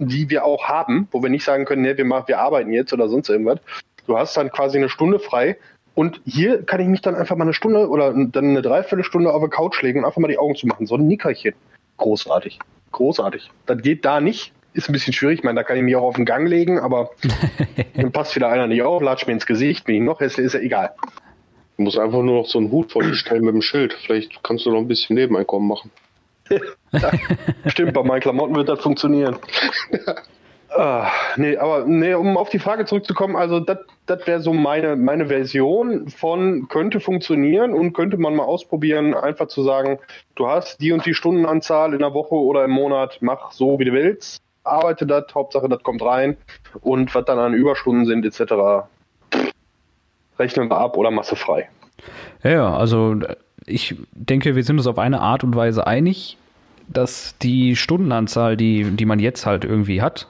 die 0.00 0.30
wir 0.30 0.44
auch 0.44 0.64
haben, 0.64 1.06
wo 1.12 1.22
wir 1.22 1.30
nicht 1.30 1.44
sagen 1.44 1.64
können, 1.64 1.82
ne, 1.82 1.96
wir 1.96 2.04
machen, 2.04 2.28
wir 2.28 2.40
arbeiten 2.40 2.72
jetzt 2.72 2.92
oder 2.92 3.08
sonst 3.08 3.28
irgendwas. 3.28 3.60
Du 4.06 4.16
hast 4.18 4.36
dann 4.36 4.50
quasi 4.50 4.78
eine 4.78 4.88
Stunde 4.88 5.18
frei, 5.18 5.56
Und 5.94 6.20
hier 6.24 6.62
kann 6.62 6.80
ich 6.80 6.88
mich 6.88 7.02
dann 7.02 7.14
einfach 7.14 7.36
mal 7.36 7.44
eine 7.44 7.52
Stunde 7.52 7.88
oder 7.88 8.12
dann 8.14 8.44
eine 8.44 8.62
Dreiviertelstunde 8.62 9.32
auf 9.32 9.40
der 9.40 9.50
Couch 9.50 9.82
legen 9.82 10.00
und 10.00 10.04
einfach 10.06 10.20
mal 10.20 10.28
die 10.28 10.38
Augen 10.38 10.54
zu 10.54 10.66
machen. 10.66 10.86
So 10.86 10.94
ein 10.94 11.06
Nickerchen. 11.06 11.54
Großartig. 11.98 12.58
Großartig. 12.92 13.50
Das 13.66 13.82
geht 13.82 14.04
da 14.04 14.20
nicht. 14.20 14.52
Ist 14.72 14.88
ein 14.88 14.92
bisschen 14.92 15.12
schwierig. 15.12 15.40
Ich 15.40 15.44
meine, 15.44 15.56
da 15.56 15.64
kann 15.64 15.76
ich 15.76 15.82
mich 15.82 15.96
auch 15.96 16.04
auf 16.04 16.16
den 16.16 16.24
Gang 16.24 16.48
legen, 16.48 16.78
aber 16.78 17.10
dann 17.94 18.12
passt 18.12 18.34
wieder 18.36 18.48
einer 18.48 18.66
nicht 18.66 18.82
auf, 18.82 19.02
latscht 19.02 19.26
mir 19.26 19.32
ins 19.34 19.46
Gesicht, 19.46 19.84
bin 19.84 19.96
ich 19.96 20.02
noch 20.02 20.20
hässlich, 20.20 20.46
ist 20.46 20.54
ja 20.54 20.60
egal. 20.60 20.94
Du 21.76 21.82
musst 21.82 21.98
einfach 21.98 22.22
nur 22.22 22.42
noch 22.42 22.46
so 22.46 22.58
einen 22.58 22.70
Hut 22.70 22.92
vor 22.92 23.02
dir 23.02 23.14
stellen 23.14 23.44
mit 23.44 23.54
dem 23.54 23.62
Schild. 23.62 23.94
Vielleicht 23.94 24.42
kannst 24.42 24.66
du 24.66 24.70
noch 24.70 24.78
ein 24.78 24.88
bisschen 24.88 25.16
Nebeneinkommen 25.16 25.68
machen. 25.68 25.90
Ja, 26.50 27.10
stimmt, 27.66 27.94
bei 27.94 28.02
meinen 28.02 28.20
Klamotten 28.20 28.54
wird 28.54 28.68
das 28.68 28.80
funktionieren. 28.80 29.36
Ah, 30.72 31.10
nee, 31.36 31.56
aber 31.56 31.84
nee, 31.84 32.14
um 32.14 32.36
auf 32.36 32.48
die 32.48 32.60
Frage 32.60 32.84
zurückzukommen, 32.84 33.34
also 33.34 33.58
das 33.58 33.78
wäre 34.26 34.40
so 34.40 34.52
meine, 34.52 34.94
meine 34.94 35.26
Version 35.26 36.08
von 36.08 36.68
könnte 36.68 37.00
funktionieren 37.00 37.74
und 37.74 37.92
könnte 37.92 38.18
man 38.18 38.36
mal 38.36 38.44
ausprobieren, 38.44 39.14
einfach 39.14 39.48
zu 39.48 39.64
sagen, 39.64 39.98
du 40.36 40.46
hast 40.46 40.80
die 40.80 40.92
und 40.92 41.04
die 41.04 41.14
Stundenanzahl 41.14 41.92
in 41.92 41.98
der 41.98 42.14
Woche 42.14 42.36
oder 42.36 42.64
im 42.64 42.70
Monat, 42.70 43.18
mach 43.20 43.50
so, 43.50 43.80
wie 43.80 43.84
du 43.84 43.92
willst, 43.92 44.40
arbeite 44.62 45.06
das, 45.06 45.24
Hauptsache 45.34 45.68
das 45.68 45.82
kommt 45.82 46.02
rein 46.02 46.36
und 46.82 47.12
was 47.16 47.24
dann 47.24 47.40
an 47.40 47.52
Überstunden 47.52 48.06
sind 48.06 48.24
etc., 48.24 48.86
rechnen 50.38 50.70
wir 50.70 50.78
ab 50.78 50.96
oder 50.96 51.10
Masse 51.10 51.34
frei. 51.34 51.68
Ja, 52.44 52.76
also 52.76 53.16
ich 53.70 53.96
denke, 54.12 54.56
wir 54.56 54.64
sind 54.64 54.78
uns 54.78 54.86
auf 54.86 54.98
eine 54.98 55.20
Art 55.20 55.44
und 55.44 55.54
Weise 55.54 55.86
einig 55.86 56.36
dass 56.92 57.36
die 57.38 57.76
Stundenanzahl, 57.76 58.56
die, 58.56 58.82
die 58.90 59.04
man 59.04 59.20
jetzt 59.20 59.46
halt 59.46 59.64
irgendwie 59.64 60.02
hat, 60.02 60.28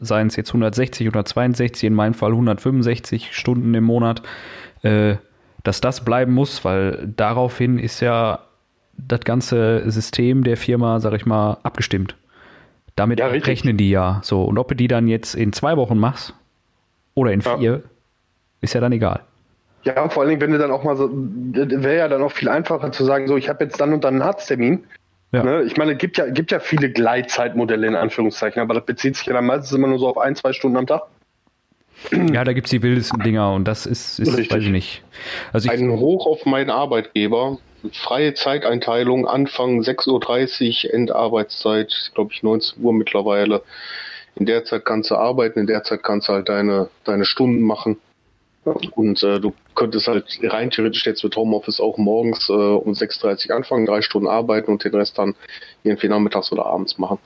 seien 0.00 0.26
es 0.26 0.36
jetzt 0.36 0.50
160 0.50 1.06
oder 1.06 1.24
62, 1.24 1.84
in 1.84 1.94
meinem 1.94 2.14
Fall 2.14 2.32
165 2.32 3.34
Stunden 3.34 3.72
im 3.74 3.84
Monat, 3.84 4.22
äh, 4.82 5.16
dass 5.62 5.80
das 5.80 6.04
bleiben 6.04 6.32
muss, 6.32 6.64
weil 6.64 7.12
daraufhin 7.16 7.78
ist 7.78 8.00
ja 8.00 8.40
das 8.96 9.20
ganze 9.20 9.88
System 9.88 10.42
der 10.42 10.56
Firma, 10.56 10.98
sag 11.00 11.14
ich 11.14 11.26
mal, 11.26 11.58
abgestimmt. 11.62 12.16
Damit 12.96 13.20
ja, 13.20 13.28
rechnen 13.28 13.76
die 13.76 13.90
ja 13.90 14.20
so. 14.24 14.42
Und 14.42 14.58
ob 14.58 14.68
du 14.68 14.74
die 14.74 14.88
dann 14.88 15.06
jetzt 15.06 15.34
in 15.34 15.52
zwei 15.52 15.76
Wochen 15.76 15.96
machst 15.96 16.34
oder 17.14 17.32
in 17.32 17.40
vier, 17.40 17.72
ja. 17.72 17.80
ist 18.60 18.74
ja 18.74 18.80
dann 18.80 18.92
egal. 18.92 19.20
Ja, 19.82 20.08
vor 20.10 20.22
allen 20.22 20.30
Dingen, 20.30 20.42
wenn 20.42 20.52
du 20.52 20.58
dann 20.58 20.70
auch 20.70 20.84
mal 20.84 20.96
so, 20.96 21.08
wäre 21.10 21.96
ja 21.96 22.08
dann 22.08 22.22
auch 22.22 22.32
viel 22.32 22.48
einfacher 22.48 22.92
zu 22.92 23.04
sagen, 23.04 23.26
so, 23.28 23.36
ich 23.36 23.48
habe 23.48 23.64
jetzt 23.64 23.80
dann 23.80 23.92
und 23.92 24.04
dann 24.04 24.14
einen 24.14 24.22
Arzttermin 24.22 24.84
ja. 25.32 25.44
Ne? 25.44 25.62
Ich 25.62 25.76
meine, 25.76 25.92
es 25.92 25.98
gibt 25.98 26.18
ja, 26.18 26.28
gibt 26.28 26.50
ja 26.50 26.58
viele 26.58 26.90
Gleitzeitmodelle 26.90 27.86
in 27.86 27.94
Anführungszeichen, 27.94 28.60
aber 28.60 28.74
das 28.74 28.84
bezieht 28.84 29.16
sich 29.16 29.26
ja 29.26 29.32
dann 29.32 29.46
meistens 29.46 29.72
immer 29.72 29.86
nur 29.86 29.98
so 29.98 30.08
auf 30.08 30.18
ein, 30.18 30.34
zwei 30.34 30.52
Stunden 30.52 30.76
am 30.76 30.86
Tag. 30.86 31.02
Ja, 32.32 32.44
da 32.44 32.54
gibt 32.54 32.66
es 32.66 32.70
die 32.70 32.82
wildesten 32.82 33.22
Dinger 33.22 33.52
und 33.52 33.66
das 33.66 33.84
ist, 33.84 34.18
ist 34.18 34.28
Richtig. 34.28 34.50
weiß 34.50 34.62
ich 34.62 34.70
nicht. 34.70 35.02
Also 35.52 35.70
ich, 35.70 35.78
Ein 35.78 35.90
Hoch 35.90 36.26
auf 36.26 36.46
meinen 36.46 36.70
Arbeitgeber. 36.70 37.58
Freie 37.92 38.32
Zeiteinteilung, 38.32 39.28
Anfang 39.28 39.80
6.30 39.80 40.86
Uhr, 40.86 40.94
Endarbeitszeit, 40.94 42.10
glaube 42.14 42.32
ich 42.32 42.42
19 42.42 42.82
Uhr 42.82 42.94
mittlerweile. 42.94 43.62
In 44.34 44.46
der 44.46 44.64
Zeit 44.64 44.86
kannst 44.86 45.10
du 45.10 45.16
arbeiten, 45.16 45.60
in 45.60 45.66
der 45.66 45.84
Zeit 45.84 46.02
kannst 46.02 46.28
du 46.28 46.32
halt 46.32 46.48
deine, 46.48 46.88
deine 47.04 47.26
Stunden 47.26 47.60
machen. 47.62 47.98
Und 48.64 49.22
äh, 49.22 49.38
du 49.38 49.52
könntest 49.80 50.08
halt 50.08 50.26
rein 50.42 50.70
theoretisch 50.70 51.06
jetzt 51.06 51.24
mit 51.24 51.34
Homeoffice 51.34 51.80
auch 51.80 51.96
morgens 51.96 52.50
äh, 52.50 52.52
um 52.52 52.92
6.30 52.92 53.48
Uhr 53.48 53.56
anfangen, 53.56 53.86
drei 53.86 54.02
Stunden 54.02 54.28
arbeiten 54.28 54.70
und 54.70 54.84
den 54.84 54.94
Rest 54.94 55.16
dann 55.16 55.34
irgendwie 55.84 56.08
nachmittags 56.08 56.52
oder 56.52 56.66
abends 56.66 56.98
machen. 56.98 57.18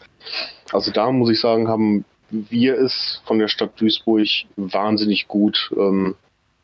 Also 0.70 0.92
da 0.92 1.10
muss 1.10 1.30
ich 1.30 1.40
sagen, 1.40 1.66
haben 1.66 2.04
wir 2.30 2.78
es 2.78 3.20
von 3.26 3.40
der 3.40 3.48
Stadt 3.48 3.72
Duisburg 3.80 4.28
wahnsinnig 4.54 5.26
gut, 5.26 5.72
ähm, 5.76 6.14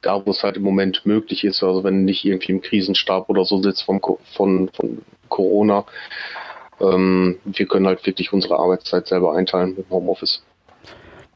da 0.00 0.24
wo 0.24 0.30
es 0.30 0.44
halt 0.44 0.56
im 0.56 0.62
Moment 0.62 1.04
möglich 1.06 1.42
ist, 1.42 1.60
also 1.64 1.82
wenn 1.82 2.04
nicht 2.04 2.24
irgendwie 2.24 2.52
im 2.52 2.62
Krisenstab 2.62 3.28
oder 3.28 3.44
so 3.44 3.60
sitzt 3.60 3.82
von, 3.82 4.00
von, 4.36 4.70
von 4.72 5.02
Corona, 5.28 5.86
ähm, 6.80 7.40
wir 7.44 7.66
können 7.66 7.88
halt 7.88 8.06
wirklich 8.06 8.32
unsere 8.32 8.60
Arbeitszeit 8.60 9.08
selber 9.08 9.34
einteilen 9.34 9.74
mit 9.76 9.90
Homeoffice. 9.90 10.40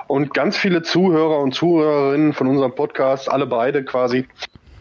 Und 0.06 0.34
ganz 0.34 0.56
viele 0.56 0.82
Zuhörer 0.82 1.38
und 1.38 1.54
Zuhörerinnen 1.54 2.32
von 2.32 2.46
unserem 2.46 2.74
Podcast, 2.74 3.30
alle 3.30 3.46
beide 3.46 3.84
quasi, 3.84 4.26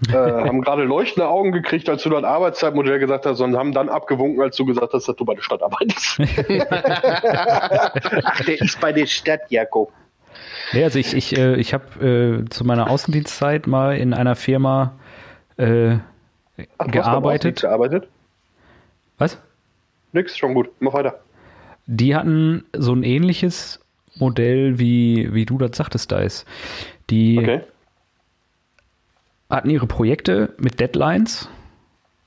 äh, 0.10 0.14
haben 0.14 0.62
gerade 0.62 0.84
leuchtende 0.84 1.28
Augen 1.28 1.52
gekriegt, 1.52 1.90
als 1.90 2.04
du 2.04 2.10
das 2.10 2.24
Arbeitszeitmodell 2.24 3.00
gesagt 3.00 3.26
hast 3.26 3.40
und 3.42 3.56
haben 3.56 3.72
dann 3.72 3.90
abgewunken, 3.90 4.42
als 4.42 4.56
du 4.56 4.66
gesagt 4.66 4.94
hast, 4.94 5.08
dass 5.08 5.16
du 5.16 5.26
bei 5.26 5.36
der 5.36 5.42
Stadt 5.42 5.62
arbeitest. 5.62 6.20
Ach, 8.24 8.46
der 8.46 8.62
ist 8.62 8.80
bei 8.80 8.92
der 8.92 9.06
Stadt, 9.06 9.42
Jakob. 9.50 9.92
Nee, 10.74 10.84
also 10.84 11.00
ich, 11.00 11.14
ich, 11.14 11.38
äh, 11.38 11.56
ich 11.56 11.74
habe 11.74 12.44
äh, 12.46 12.50
zu 12.50 12.66
meiner 12.66 12.90
Außendienstzeit 12.90 13.68
mal 13.68 13.96
in 13.96 14.14
einer 14.14 14.36
Firma 14.36 14.94
äh, 15.58 15.98
Ach, 16.78 16.88
gearbeitet. 16.88 17.62
gearbeitet. 17.62 18.08
Was? 19.18 19.40
Nix, 20.12 20.38
schon 20.38 20.54
gut. 20.54 20.70
Mach 20.80 20.94
weiter. 20.94 21.20
Die 21.86 22.16
hatten 22.16 22.64
so 22.74 22.94
ein 22.94 23.04
ähnliches 23.04 23.83
Modell, 24.16 24.80
wie, 24.80 25.34
wie 25.34 25.46
du 25.46 25.58
das 25.58 25.76
sagtest, 25.76 26.12
da 26.12 26.20
ist. 26.20 26.46
Die 27.10 27.40
okay. 27.40 27.62
hatten 29.50 29.70
ihre 29.70 29.88
Projekte 29.88 30.54
mit 30.58 30.80
Deadlines 30.80 31.50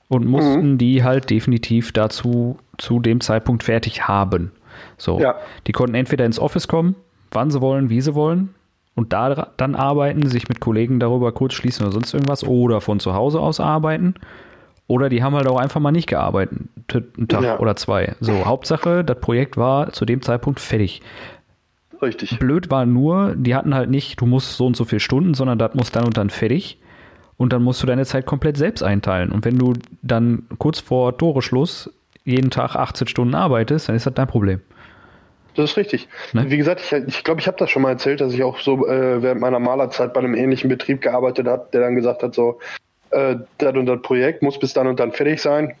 und 0.09 0.25
mussten 0.25 0.73
mhm. 0.73 0.77
die 0.77 1.03
halt 1.03 1.29
definitiv 1.29 1.91
dazu 1.91 2.59
zu 2.77 2.99
dem 2.99 3.21
Zeitpunkt 3.21 3.63
fertig 3.63 4.07
haben. 4.07 4.51
So, 4.97 5.19
ja. 5.19 5.35
die 5.65 5.71
konnten 5.71 5.95
entweder 5.95 6.25
ins 6.25 6.39
Office 6.39 6.67
kommen, 6.67 6.95
wann 7.31 7.51
sie 7.51 7.61
wollen, 7.61 7.89
wie 7.89 8.01
sie 8.01 8.15
wollen, 8.15 8.53
und 8.95 9.13
da 9.13 9.49
dann 9.57 9.75
arbeiten, 9.75 10.27
sich 10.27 10.49
mit 10.49 10.59
Kollegen 10.59 10.99
darüber 10.99 11.31
kurz 11.31 11.53
schließen 11.53 11.85
oder 11.85 11.93
sonst 11.93 12.13
irgendwas, 12.13 12.43
oder 12.43 12.81
von 12.81 12.99
zu 12.99 13.13
Hause 13.13 13.39
aus 13.39 13.59
arbeiten. 13.59 14.15
Oder 14.87 15.09
die 15.09 15.21
haben 15.21 15.35
halt 15.35 15.47
auch 15.47 15.59
einfach 15.59 15.81
mal 15.81 15.91
nicht 15.91 16.07
gearbeitet, 16.07 16.59
einen 17.17 17.27
Tag 17.27 17.43
ja. 17.43 17.59
oder 17.59 17.75
zwei. 17.75 18.15
So, 18.21 18.45
Hauptsache, 18.45 19.03
das 19.03 19.19
Projekt 19.19 19.57
war 19.57 19.91
zu 19.91 20.05
dem 20.05 20.21
Zeitpunkt 20.21 20.59
fertig. 20.59 21.01
Richtig. 22.01 22.39
Blöd 22.39 22.69
war 22.69 22.85
nur, 22.85 23.35
die 23.35 23.55
hatten 23.55 23.73
halt 23.73 23.89
nicht, 23.89 24.21
du 24.21 24.25
musst 24.25 24.57
so 24.57 24.65
und 24.65 24.75
so 24.75 24.85
viele 24.85 24.99
Stunden, 24.99 25.33
sondern 25.33 25.57
das 25.57 25.73
muss 25.73 25.91
dann 25.91 26.05
und 26.05 26.17
dann 26.17 26.29
fertig. 26.29 26.79
Und 27.37 27.53
dann 27.53 27.63
musst 27.63 27.83
du 27.83 27.87
deine 27.87 28.05
Zeit 28.05 28.25
komplett 28.25 28.57
selbst 28.57 28.81
einteilen. 28.81 29.31
Und 29.31 29.45
wenn 29.45 29.57
du 29.57 29.73
dann 30.01 30.47
kurz 30.57 30.79
vor 30.79 31.17
Toreschluss 31.17 31.91
jeden 32.23 32.49
Tag 32.49 32.75
18 32.75 33.07
Stunden 33.07 33.35
arbeitest, 33.35 33.89
dann 33.89 33.95
ist 33.95 34.05
das 34.05 34.13
dein 34.13 34.27
Problem. 34.27 34.59
Das 35.55 35.71
ist 35.71 35.77
richtig. 35.77 36.07
Ne? 36.33 36.49
Wie 36.49 36.57
gesagt, 36.57 36.81
ich 36.81 36.89
glaube, 36.89 37.05
ich, 37.07 37.23
glaub, 37.23 37.39
ich 37.39 37.47
habe 37.47 37.57
das 37.57 37.69
schon 37.69 37.81
mal 37.81 37.89
erzählt, 37.89 38.21
dass 38.21 38.33
ich 38.33 38.43
auch 38.43 38.59
so 38.59 38.87
äh, 38.87 39.21
während 39.21 39.41
meiner 39.41 39.59
Malerzeit 39.59 40.13
bei 40.13 40.19
einem 40.19 40.35
ähnlichen 40.35 40.69
Betrieb 40.69 41.01
gearbeitet 41.01 41.47
habe, 41.47 41.67
der 41.73 41.81
dann 41.81 41.95
gesagt 41.95 42.21
hat, 42.21 42.35
so, 42.35 42.59
äh, 43.09 43.37
das 43.57 43.75
und 43.75 43.87
das 43.87 44.01
Projekt 44.01 44.43
muss 44.43 44.59
bis 44.59 44.73
dann 44.73 44.87
und 44.87 44.99
dann 44.99 45.11
fertig 45.13 45.41
sein. 45.41 45.75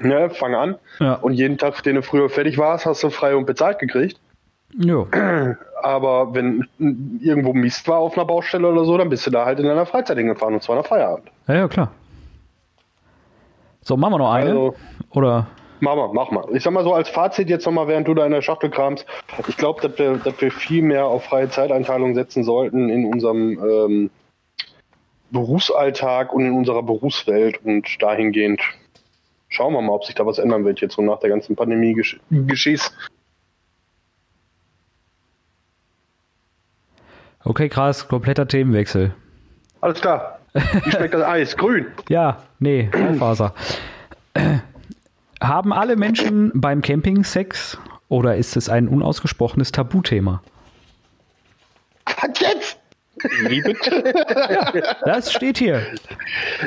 Ne, 0.00 0.30
fang 0.30 0.54
an. 0.54 0.76
Ja. 1.00 1.14
Und 1.14 1.34
jeden 1.34 1.58
Tag, 1.58 1.82
den 1.82 1.96
du 1.96 2.02
früher 2.02 2.28
fertig 2.28 2.58
warst, 2.58 2.86
hast 2.86 3.02
du 3.02 3.10
frei 3.10 3.36
und 3.36 3.46
bezahlt 3.46 3.78
gekriegt. 3.78 4.18
Jo. 4.78 5.06
Aber 5.82 6.34
wenn 6.34 6.66
irgendwo 7.20 7.52
Mist 7.52 7.86
war 7.86 7.98
auf 7.98 8.16
einer 8.16 8.24
Baustelle 8.24 8.68
oder 8.68 8.84
so, 8.84 8.96
dann 8.96 9.08
bist 9.08 9.26
du 9.26 9.30
da 9.30 9.44
halt 9.44 9.60
in 9.60 9.66
deiner 9.66 9.86
Freizeit 9.86 10.18
hingefahren 10.18 10.54
und 10.54 10.62
zwar 10.62 10.76
nach 10.76 10.86
Feierabend. 10.86 11.30
Ja, 11.46 11.54
ja, 11.54 11.68
klar. 11.68 11.92
So, 13.82 13.96
machen 13.96 14.14
wir 14.14 14.18
noch 14.18 14.32
eine? 14.32 14.50
Also, 14.50 14.74
oder? 15.10 15.46
Mach 15.80 15.96
mal, 15.96 16.08
mach 16.12 16.30
mal. 16.30 16.46
Ich 16.54 16.62
sag 16.62 16.72
mal 16.72 16.84
so 16.84 16.94
als 16.94 17.10
Fazit 17.10 17.50
jetzt 17.50 17.66
nochmal, 17.66 17.88
während 17.88 18.08
du 18.08 18.14
da 18.14 18.24
in 18.24 18.32
der 18.32 18.40
Schachtel 18.40 18.70
kramst. 18.70 19.04
Ich 19.48 19.56
glaube, 19.56 19.86
dass 19.86 19.98
wir, 19.98 20.16
dass 20.16 20.40
wir 20.40 20.50
viel 20.50 20.82
mehr 20.82 21.04
auf 21.04 21.24
freie 21.24 21.50
Zeiteinteilung 21.50 22.14
setzen 22.14 22.44
sollten 22.44 22.88
in 22.88 23.04
unserem 23.04 23.58
ähm, 23.58 24.10
Berufsalltag 25.30 26.32
und 26.32 26.46
in 26.46 26.52
unserer 26.52 26.82
Berufswelt 26.82 27.62
und 27.64 28.00
dahingehend 28.00 28.62
schauen 29.48 29.74
wir 29.74 29.82
mal, 29.82 29.92
ob 29.92 30.04
sich 30.04 30.14
da 30.14 30.24
was 30.24 30.38
ändern 30.38 30.64
wird 30.64 30.80
jetzt 30.80 30.94
so 30.94 31.02
nach 31.02 31.18
der 31.18 31.30
ganzen 31.30 31.54
Pandemie-Geschehs. 31.54 32.92
Okay, 37.44 37.68
krass, 37.68 38.08
kompletter 38.08 38.48
Themenwechsel. 38.48 39.14
Alles 39.80 40.00
klar. 40.00 40.38
Wie 40.54 40.90
schmeckt 40.90 41.14
das 41.14 41.22
Eis? 41.22 41.56
Grün. 41.56 41.86
Ja, 42.08 42.42
nee, 42.58 42.90
Faser. 43.18 43.54
Haben 45.42 45.72
alle 45.72 45.96
Menschen 45.96 46.52
beim 46.54 46.80
Camping 46.80 47.22
Sex 47.22 47.78
oder 48.08 48.36
ist 48.36 48.56
es 48.56 48.68
ein 48.68 48.88
unausgesprochenes 48.88 49.72
Tabuthema? 49.72 50.42
Was 52.06 52.40
jetzt? 52.40 52.78
Wie 53.48 53.60
bitte? 53.60 54.12
ja, 54.50 54.72
das 55.04 55.32
steht 55.32 55.58
hier. 55.58 55.82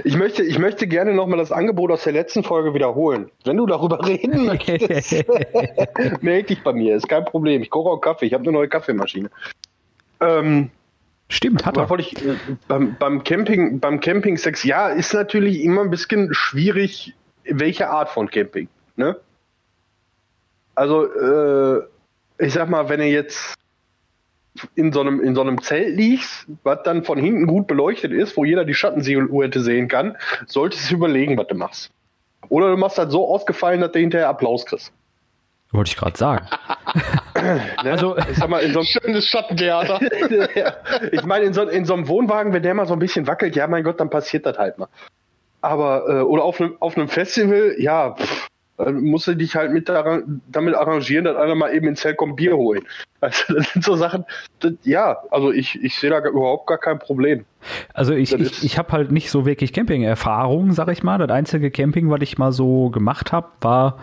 Ich 0.04 0.16
möchte, 0.16 0.44
ich 0.44 0.60
möchte 0.60 0.88
gerne 0.88 1.14
nochmal 1.14 1.38
das 1.38 1.52
Angebot 1.52 1.92
aus 1.92 2.04
der 2.04 2.14
letzten 2.14 2.44
Folge 2.44 2.74
wiederholen. 2.74 3.30
Wenn 3.44 3.58
du 3.58 3.66
darüber 3.66 4.06
reden 4.06 4.46
möchtest, 4.46 5.12
melde 6.22 6.48
dich 6.48 6.64
bei 6.64 6.74
mir. 6.74 6.96
Ist 6.96 7.10
kein 7.10 7.26
Problem. 7.26 7.62
Ich 7.62 7.70
koche 7.70 7.90
auch 7.90 8.00
Kaffee. 8.00 8.26
Ich 8.26 8.34
habe 8.34 8.44
eine 8.44 8.54
neue 8.54 8.70
Kaffeemaschine. 8.70 9.30
Ähm, 10.20 10.72
Stimmt, 11.30 11.66
hat 11.66 11.76
er. 11.76 11.92
Ich, 12.00 12.26
äh, 12.26 12.36
beim, 12.68 12.96
beim, 12.98 13.24
Camping, 13.24 13.80
beim 13.80 14.00
Camping 14.00 14.38
Sex, 14.38 14.64
ja, 14.64 14.88
ist 14.88 15.14
natürlich 15.14 15.62
immer 15.62 15.82
ein 15.82 15.90
bisschen 15.90 16.34
schwierig, 16.34 17.16
welche 17.44 17.90
Art 17.90 18.10
von 18.10 18.30
Camping. 18.30 18.70
Ne? 18.96 19.20
Also, 20.76 21.06
äh, 21.06 21.84
ich 22.40 22.54
sag 22.54 22.70
mal, 22.70 22.88
wenn 22.88 23.02
ihr 23.02 23.10
jetzt 23.10 23.56
in 24.76 24.94
so 24.94 25.02
einem, 25.02 25.20
in 25.20 25.36
so 25.36 25.42
einem 25.42 25.62
Zelt 25.62 25.98
liegst, 25.98 26.48
was 26.64 26.82
dann 26.84 27.04
von 27.04 27.18
hinten 27.18 27.46
gut 27.46 27.68
beleuchtet 27.68 28.12
ist, 28.14 28.38
wo 28.38 28.46
jeder 28.46 28.64
die 28.64 28.74
Schattensilhouette 28.74 29.62
sehen 29.62 29.88
kann, 29.88 30.18
solltest 30.46 30.90
du 30.90 30.96
überlegen, 30.96 31.38
was 31.38 31.48
du 31.48 31.56
machst. 31.56 31.92
Oder 32.50 32.72
du 32.72 32.78
machst 32.78 32.98
halt 32.98 33.12
so 33.12 33.28
ausgefallen, 33.28 33.82
dass 33.82 33.92
du 33.92 34.00
hinterher 34.00 34.30
Applaus 34.30 34.66
kriegst. 34.66 34.94
Wollte 35.72 35.90
ich 35.90 35.98
gerade 35.98 36.18
sagen. 36.18 36.48
Ne? 37.84 37.92
Also- 37.92 38.18
ich 38.18 38.38
sag 38.38 38.50
mal, 38.50 38.60
in 38.62 38.74
so 38.74 38.80
einem 38.80 38.86
Schönes 39.04 39.28
Schattentheater. 39.28 40.00
ja. 40.56 40.74
Ich 41.12 41.24
meine, 41.26 41.46
in 41.46 41.54
so, 41.54 41.64
in 41.64 41.86
so 41.86 41.94
einem 41.94 42.08
Wohnwagen, 42.08 42.54
wenn 42.54 42.64
der 42.64 42.74
mal 42.74 42.86
so 42.88 42.94
ein 42.94 43.00
bisschen 43.00 43.28
wackelt, 43.28 43.56
ja, 43.56 43.68
mein 43.68 43.84
Gott, 43.84 44.00
dann 44.00 44.10
passiert 44.10 44.46
das 44.46 44.58
halt 44.58 44.78
mal. 44.78 44.88
Aber, 45.62 46.06
äh, 46.08 46.22
oder 46.22 46.44
auf 46.44 46.60
einem, 46.62 46.76
auf 46.80 46.98
einem 46.98 47.08
Festival, 47.08 47.76
ja, 47.80 48.12
pff, 48.16 48.48
dann 48.78 49.02
musst 49.02 49.26
du 49.26 49.34
dich 49.34 49.56
halt 49.56 49.72
mit 49.72 49.90
daran, 49.90 50.42
damit 50.48 50.76
arrangieren, 50.76 51.26
dass 51.26 51.36
einer 51.36 51.56
mal 51.56 51.74
eben 51.74 51.88
ins 51.88 52.02
Zelt 52.02 52.16
kommt 52.16 52.36
Bier 52.36 52.56
holen. 52.56 52.84
Also, 53.22 53.56
das 53.56 53.72
sind 53.74 53.84
so 53.84 53.96
Sachen, 53.96 54.24
das, 54.60 54.74
ja, 54.84 55.18
also 55.32 55.52
ich, 55.52 55.84
ich 55.84 55.96
sehe 55.98 56.12
da 56.12 56.20
überhaupt 56.20 56.68
gar 56.68 56.78
kein 56.78 57.00
Problem. 57.00 57.46
Also 57.96 58.14
ich, 58.14 58.30
Das 58.30 58.40
ich, 58.42 58.64
ich 58.64 58.78
habe 58.78 58.92
halt 58.92 59.12
nicht 59.12 59.32
so 59.32 59.48
wirklich 59.48 59.74
Camping-Erfahrung, 59.74 60.74
sag 60.74 60.90
ich 60.90 61.02
mal. 61.02 61.18
Das 61.18 61.30
einzige 61.32 61.72
Camping, 61.72 62.12
was 62.12 62.22
ich 62.22 62.38
mal 62.38 62.52
so 62.52 62.92
gemacht 62.92 63.32
habe, 63.32 63.48
war 63.62 63.98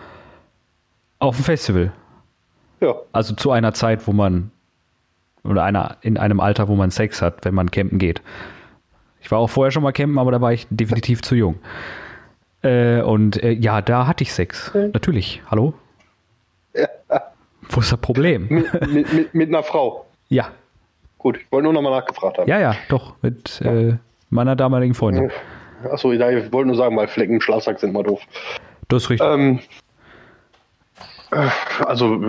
auf 1.19 1.37
dem 1.37 1.45
Festival. 1.45 1.93
Ja, 2.81 2.95
Also 3.13 3.35
zu 3.35 3.51
einer 3.51 3.73
Zeit, 3.73 4.07
wo 4.07 4.11
man 4.11 4.51
oder 5.43 5.63
einer 5.63 5.97
in 6.01 6.17
einem 6.17 6.39
Alter, 6.39 6.67
wo 6.67 6.75
man 6.75 6.91
Sex 6.91 7.21
hat, 7.21 7.45
wenn 7.45 7.53
man 7.53 7.69
campen 7.71 7.99
geht. 7.99 8.21
Ich 9.21 9.31
war 9.31 9.39
auch 9.39 9.49
vorher 9.49 9.71
schon 9.71 9.83
mal 9.83 9.91
campen, 9.91 10.17
aber 10.19 10.31
da 10.31 10.41
war 10.41 10.53
ich 10.53 10.67
definitiv 10.69 11.21
zu 11.21 11.35
jung. 11.35 11.55
Äh, 12.63 13.01
und 13.01 13.41
äh, 13.43 13.51
ja, 13.51 13.81
da 13.81 14.07
hatte 14.07 14.23
ich 14.23 14.33
Sex. 14.33 14.71
Natürlich. 14.73 15.41
Hallo? 15.49 15.73
Wo 17.69 17.79
ist 17.79 17.91
das 17.91 17.99
Problem? 17.99 18.47
mit, 18.49 18.87
mit, 18.87 19.13
mit, 19.13 19.33
mit 19.33 19.49
einer 19.49 19.63
Frau. 19.63 20.05
Ja, 20.29 20.49
Gut, 21.25 21.37
ich 21.37 21.51
wollte 21.51 21.63
nur 21.63 21.73
nochmal 21.73 21.91
nachgefragt 21.99 22.37
haben. 22.37 22.47
ja, 22.47 22.59
ja, 22.59 22.75
doch. 22.87 23.15
Mit 23.23 23.59
äh, 23.61 23.95
meiner 24.29 24.55
damaligen 24.55 24.93
Freundin. 24.93 25.31
Achso, 25.91 26.11
ich 26.11 26.19
wollte 26.19 26.67
nur 26.67 26.75
sagen, 26.75 26.95
weil 26.95 27.07
Flecken 27.07 27.33
im 27.33 27.41
Schlafsack 27.41 27.79
sind 27.79 27.93
mal 27.93 28.03
doof. 28.03 28.21
Das 28.89 29.05
ist 29.05 29.09
richtig. 29.09 29.27
Ähm, 29.27 29.57
äh, 29.57 29.61
also 31.31 32.21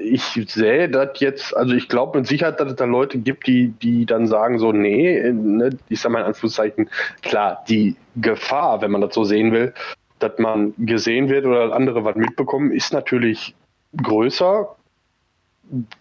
ich 0.00 0.22
sehe 0.22 0.88
das 0.88 1.20
jetzt, 1.20 1.56
also 1.56 1.74
ich 1.74 1.88
glaube 1.88 2.18
mit 2.18 2.26
Sicherheit, 2.26 2.60
dass 2.60 2.70
es 2.70 2.76
da 2.76 2.84
Leute 2.84 3.18
gibt, 3.18 3.46
die, 3.46 3.68
die 3.68 4.06
dann 4.06 4.26
sagen 4.26 4.58
so, 4.58 4.72
nee, 4.72 5.16
äh, 5.16 5.32
ne, 5.32 5.70
ich 5.88 6.00
sag 6.00 6.12
mal 6.12 6.20
in 6.20 6.26
Anführungszeichen, 6.26 6.90
klar, 7.22 7.64
die 7.68 7.96
Gefahr, 8.16 8.80
wenn 8.80 8.90
man 8.90 9.00
das 9.00 9.14
so 9.14 9.24
sehen 9.24 9.52
will, 9.52 9.74
dass 10.18 10.38
man 10.38 10.74
gesehen 10.78 11.28
wird 11.28 11.46
oder 11.46 11.72
andere 11.72 12.04
was 12.04 12.16
mitbekommen, 12.16 12.72
ist 12.72 12.92
natürlich 12.92 13.54
größer. 14.02 14.74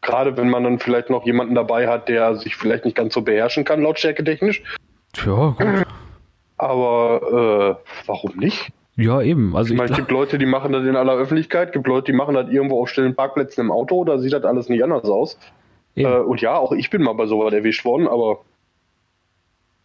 Gerade 0.01 0.37
wenn 0.37 0.49
man 0.49 0.63
dann 0.63 0.79
vielleicht 0.79 1.09
noch 1.09 1.25
jemanden 1.25 1.55
dabei 1.55 1.87
hat, 1.87 2.07
der 2.07 2.35
sich 2.35 2.55
vielleicht 2.55 2.85
nicht 2.85 2.95
ganz 2.95 3.13
so 3.13 3.21
beherrschen 3.21 3.65
kann, 3.65 3.81
lautstärketechnisch. 3.81 4.63
Ja, 5.25 5.55
gut. 5.57 5.85
Aber 6.57 7.77
äh, 7.83 8.07
warum 8.07 8.37
nicht? 8.37 8.71
Ja, 8.97 9.21
eben. 9.21 9.55
Also 9.55 9.73
Ich 9.73 9.77
meine, 9.77 9.91
es 9.91 9.95
gibt 9.95 10.11
Leute, 10.11 10.39
die 10.39 10.47
machen 10.47 10.73
das 10.73 10.83
in 10.83 10.95
aller 10.95 11.15
Öffentlichkeit, 11.15 11.71
gibt 11.71 11.87
Leute, 11.87 12.11
die 12.11 12.17
machen 12.17 12.33
das 12.33 12.49
irgendwo 12.49 12.81
auf 12.81 12.89
stillen 12.89 13.15
Parkplätzen 13.15 13.61
im 13.61 13.71
Auto, 13.71 14.03
da 14.03 14.17
sieht 14.17 14.33
das 14.33 14.43
alles 14.43 14.69
nicht 14.69 14.83
anders 14.83 15.05
aus. 15.05 15.37
Äh, 15.95 16.07
und 16.07 16.41
ja, 16.41 16.57
auch 16.57 16.71
ich 16.71 16.89
bin 16.89 17.03
mal 17.03 17.13
bei 17.13 17.27
sowas 17.27 17.53
erwischt 17.53 17.85
worden, 17.85 18.07
aber 18.07 18.39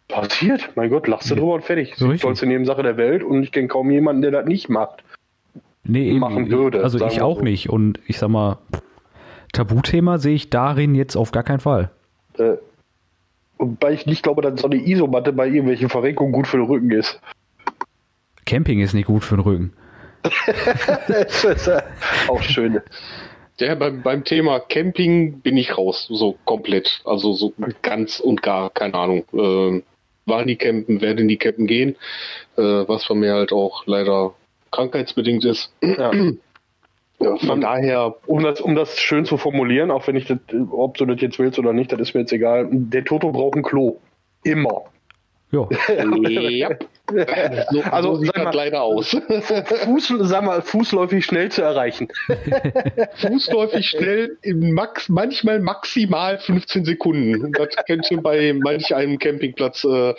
passiert. 0.07 0.71
Mein 0.75 0.89
Gott, 0.89 1.07
lachst 1.07 1.29
du 1.29 1.35
drüber 1.35 1.53
und 1.53 1.63
fertig. 1.63 1.93
So 1.95 2.11
die 2.11 2.17
tollste 2.17 2.45
Nebensache 2.45 2.83
der 2.83 2.97
Welt 2.97 3.23
und 3.23 3.43
ich 3.43 3.51
kenne 3.51 3.67
kaum 3.67 3.89
jemanden, 3.91 4.21
der 4.21 4.31
das 4.31 4.45
nicht 4.45 4.69
macht. 4.69 5.03
nee, 5.83 6.09
eben. 6.09 6.19
machen 6.19 6.49
würde, 6.49 6.83
Also 6.83 7.03
ich 7.05 7.21
auch 7.21 7.37
so. 7.37 7.43
nicht. 7.43 7.69
Und 7.69 7.99
ich 8.07 8.17
sag 8.17 8.29
mal, 8.29 8.57
Tabuthema 9.53 10.17
sehe 10.17 10.35
ich 10.35 10.49
darin 10.49 10.95
jetzt 10.95 11.15
auf 11.15 11.31
gar 11.31 11.43
keinen 11.43 11.59
Fall. 11.59 11.91
Äh, 12.37 12.53
wobei 13.57 13.93
ich 13.93 14.05
nicht 14.05 14.23
glaube, 14.23 14.41
dass 14.41 14.59
so 14.59 14.67
eine 14.67 14.87
Isomatte 14.87 15.33
bei 15.33 15.47
irgendwelchen 15.47 15.89
Verrenkungen 15.89 16.31
gut 16.31 16.47
für 16.47 16.57
den 16.57 16.65
Rücken 16.65 16.91
ist. 16.91 17.21
Camping 18.45 18.79
ist 18.79 18.93
nicht 18.93 19.07
gut 19.07 19.23
für 19.23 19.35
den 19.35 19.41
Rücken. 19.43 19.73
das 21.07 21.43
ist 21.43 21.69
auch 22.27 22.41
schön. 22.41 22.81
Ja, 23.59 23.75
beim, 23.75 24.01
beim 24.01 24.23
Thema 24.23 24.59
Camping 24.59 25.39
bin 25.41 25.57
ich 25.57 25.77
raus, 25.77 26.07
so 26.09 26.37
komplett. 26.45 27.01
Also 27.05 27.33
so 27.33 27.53
ganz 27.81 28.19
und 28.19 28.41
gar, 28.41 28.69
keine 28.71 28.95
Ahnung. 28.95 29.25
Ähm, 29.33 29.83
war 30.25 30.43
nie 30.45 30.55
campen, 30.55 31.01
werde 31.01 31.23
nie 31.23 31.37
campen 31.37 31.67
gehen, 31.67 31.95
äh, 32.57 32.61
was 32.61 33.03
von 33.05 33.19
mir 33.19 33.33
halt 33.33 33.51
auch 33.51 33.85
leider 33.85 34.33
krankheitsbedingt 34.71 35.43
ist. 35.45 35.71
Ja. 35.81 36.11
Ja, 37.19 37.37
von 37.37 37.47
Man- 37.47 37.61
daher, 37.61 38.15
Um 38.25 38.43
das, 38.43 38.59
um 38.59 38.75
das 38.75 38.97
schön 38.99 39.25
zu 39.25 39.37
formulieren, 39.37 39.91
auch 39.91 40.07
wenn 40.07 40.15
ich 40.15 40.25
das, 40.25 40.39
ob 40.71 40.97
du 40.97 41.05
das 41.05 41.21
jetzt 41.21 41.39
willst 41.39 41.59
oder 41.59 41.71
nicht, 41.73 41.91
das 41.91 41.99
ist 41.99 42.13
mir 42.15 42.21
jetzt 42.21 42.33
egal. 42.33 42.67
Der 42.71 43.05
Toto 43.05 43.31
braucht 43.31 43.55
ein 43.55 43.63
Klo. 43.63 43.99
Immer. 44.43 44.81
Ja. 45.53 45.67
ja, 46.51 46.69
so, 47.71 47.81
Also, 47.91 48.15
so 48.15 48.21
sieht 48.21 48.27
sag 48.33 48.37
mal- 48.37 48.45
das 48.45 48.55
leider 48.55 48.81
aus. 48.81 49.09
Fuß, 49.85 50.13
sag 50.21 50.43
mal, 50.43 50.61
fußläufig 50.63 51.23
schnell 51.23 51.51
zu 51.51 51.61
erreichen. 51.61 52.07
Fußläufig 53.15 53.87
schnell, 53.87 54.37
in 54.41 54.71
max, 54.73 55.09
manchmal 55.09 55.59
maximal 55.59 56.37
15 56.39 56.85
Sekunden. 56.85 57.51
Das 57.51 57.69
könnte 57.85 58.17
bei 58.17 58.53
manch 58.53 58.95
einem 58.95 59.19
Campingplatz 59.19 59.83
äh, 59.83 60.13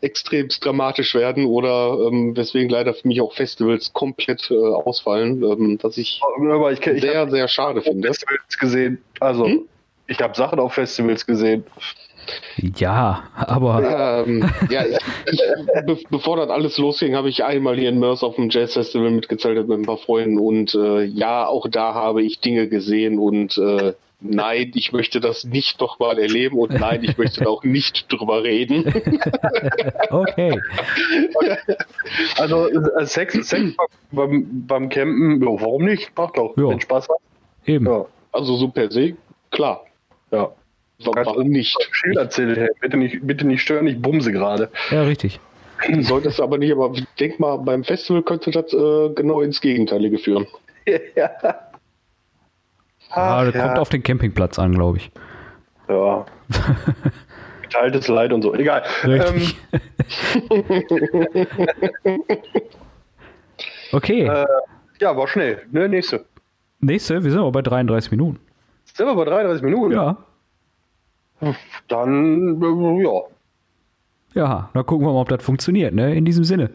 extremst 0.00 0.64
dramatisch 0.64 1.14
werden 1.14 1.46
oder 1.46 1.98
ähm, 2.08 2.36
weswegen 2.36 2.68
leider 2.68 2.94
für 2.94 3.06
mich 3.08 3.20
auch 3.20 3.34
Festivals 3.34 3.92
komplett 3.92 4.50
äh, 4.50 4.54
ausfallen, 4.54 5.42
ähm, 5.42 5.78
was 5.82 5.96
ich 5.98 6.20
Aber 6.38 6.72
ich, 6.72 6.84
ich 6.86 7.02
sehr, 7.02 7.28
sehr 7.30 7.48
schade 7.48 7.82
finde. 7.82 8.08
Festivals 8.08 8.58
gesehen. 8.58 9.02
Also, 9.20 9.46
Hm? 9.46 9.62
ich 10.06 10.20
habe 10.20 10.34
Sachen 10.36 10.58
auf 10.58 10.74
Festivals 10.74 11.24
gesehen. 11.26 11.64
Ja, 12.76 13.24
aber 13.34 14.24
Ähm, 14.26 14.48
ja, 14.70 14.84
ich, 14.84 14.98
ich, 15.32 15.40
be 15.86 15.98
bevor 16.10 16.36
das 16.36 16.50
alles 16.50 16.78
losging, 16.78 17.14
habe 17.14 17.28
ich 17.28 17.44
einmal 17.44 17.76
hier 17.76 17.88
in 17.88 17.98
Mörs 17.98 18.22
auf 18.22 18.36
dem 18.36 18.50
Jazz 18.50 18.74
Festival 18.74 19.10
mitgezeltet 19.10 19.68
mit 19.68 19.78
ein 19.78 19.84
paar 19.84 19.98
Freunden 19.98 20.38
und 20.38 20.74
äh, 20.74 21.04
ja, 21.04 21.46
auch 21.46 21.68
da 21.68 21.94
habe 21.94 22.22
ich 22.22 22.40
Dinge 22.40 22.68
gesehen 22.68 23.18
und 23.18 23.58
äh, 23.58 23.94
nein, 24.20 24.72
ich 24.74 24.92
möchte 24.92 25.20
das 25.20 25.44
nicht 25.44 25.80
noch 25.80 25.98
mal 25.98 26.18
erleben 26.18 26.58
und 26.58 26.72
nein, 26.78 27.04
ich 27.04 27.18
möchte 27.18 27.44
da 27.44 27.50
auch 27.50 27.62
nicht 27.62 28.10
drüber 28.10 28.42
reden. 28.42 28.84
okay. 30.10 30.58
Also, 32.38 32.68
äh, 32.68 33.06
Sex, 33.06 33.34
Sex 33.48 33.76
beim, 34.12 34.66
beim 34.66 34.88
Campen, 34.88 35.44
warum 35.44 35.84
nicht? 35.84 36.16
Macht 36.16 36.38
doch, 36.38 36.56
wenn 36.56 36.80
Spaß 36.80 37.08
hat. 37.08 37.18
Eben. 37.66 37.86
Ja, 37.86 38.06
Also 38.32 38.56
so 38.56 38.68
per 38.68 38.90
se, 38.90 39.16
klar. 39.50 39.84
ja. 40.30 40.52
Wa- 41.00 41.12
Warum 41.24 41.48
nicht? 41.48 41.76
Schild 41.90 42.16
erzählt, 42.16 42.56
hey, 42.56 42.68
bitte 42.80 42.96
nicht, 42.96 43.18
bitte 43.26 43.46
nicht 43.46 43.62
stören, 43.62 43.86
ich 43.86 44.00
bumse 44.00 44.32
gerade. 44.32 44.70
Ja, 44.90 45.02
richtig. 45.02 45.40
Solltest 46.00 46.38
du 46.38 46.42
aber 46.44 46.56
nicht, 46.58 46.72
aber 46.72 46.92
ich 46.94 47.04
denk 47.18 47.40
mal, 47.40 47.56
beim 47.58 47.82
Festival 47.84 48.22
könnte 48.22 48.50
das 48.50 48.72
äh, 48.72 49.10
genau 49.14 49.40
ins 49.40 49.60
Gegenteilige 49.60 50.18
führen. 50.18 50.46
ja. 51.16 51.30
Ah, 53.10 53.44
das 53.44 53.54
kommt 53.54 53.78
auf 53.78 53.88
den 53.90 54.02
Campingplatz 54.02 54.58
an, 54.58 54.72
glaube 54.72 54.98
ich. 54.98 55.10
Ja. 55.88 56.24
Geteiltes 57.62 58.08
Leid 58.08 58.32
und 58.32 58.42
so. 58.42 58.54
Egal. 58.54 58.82
Richtig. 59.04 59.56
okay. 63.92 64.22
Ähm, 64.26 64.46
ja, 65.00 65.16
war 65.16 65.28
schnell. 65.28 65.62
Ne, 65.70 65.88
nächste. 65.88 66.24
Nächste, 66.80 67.22
wir 67.22 67.30
sind 67.30 67.40
aber 67.40 67.52
bei 67.52 67.62
33 67.62 68.10
Minuten. 68.10 68.38
Sind 68.84 69.06
wir 69.06 69.14
bei 69.14 69.24
33 69.24 69.62
Minuten? 69.62 69.92
Ja. 69.92 70.16
Dann, 71.88 72.62
äh, 72.62 73.02
ja, 73.04 73.20
Ja, 74.34 74.70
dann 74.72 74.86
gucken 74.86 75.06
wir 75.06 75.12
mal, 75.12 75.20
ob 75.20 75.28
das 75.28 75.42
funktioniert, 75.42 75.94
ne? 75.94 76.14
In 76.14 76.24
diesem 76.24 76.44
Sinne. 76.44 76.70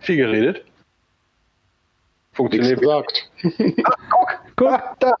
viel 0.00 0.16
geredet. 0.16 0.56
Nichts 0.56 0.70
Funktioniert. 2.32 2.80
gesagt. 2.80 3.30
Guck, 4.56 4.80
Da. 5.00 5.14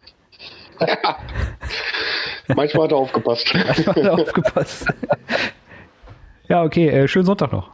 Manchmal 2.54 2.84
hat 2.84 2.92
er 2.92 2.96
aufgepasst. 2.96 3.52
hat 3.86 3.96
er 3.96 4.14
aufgepasst. 4.14 4.86
ja, 6.48 6.62
okay, 6.64 6.88
äh, 6.88 7.06
schönen 7.08 7.26
Sonntag 7.26 7.52
noch. 7.52 7.70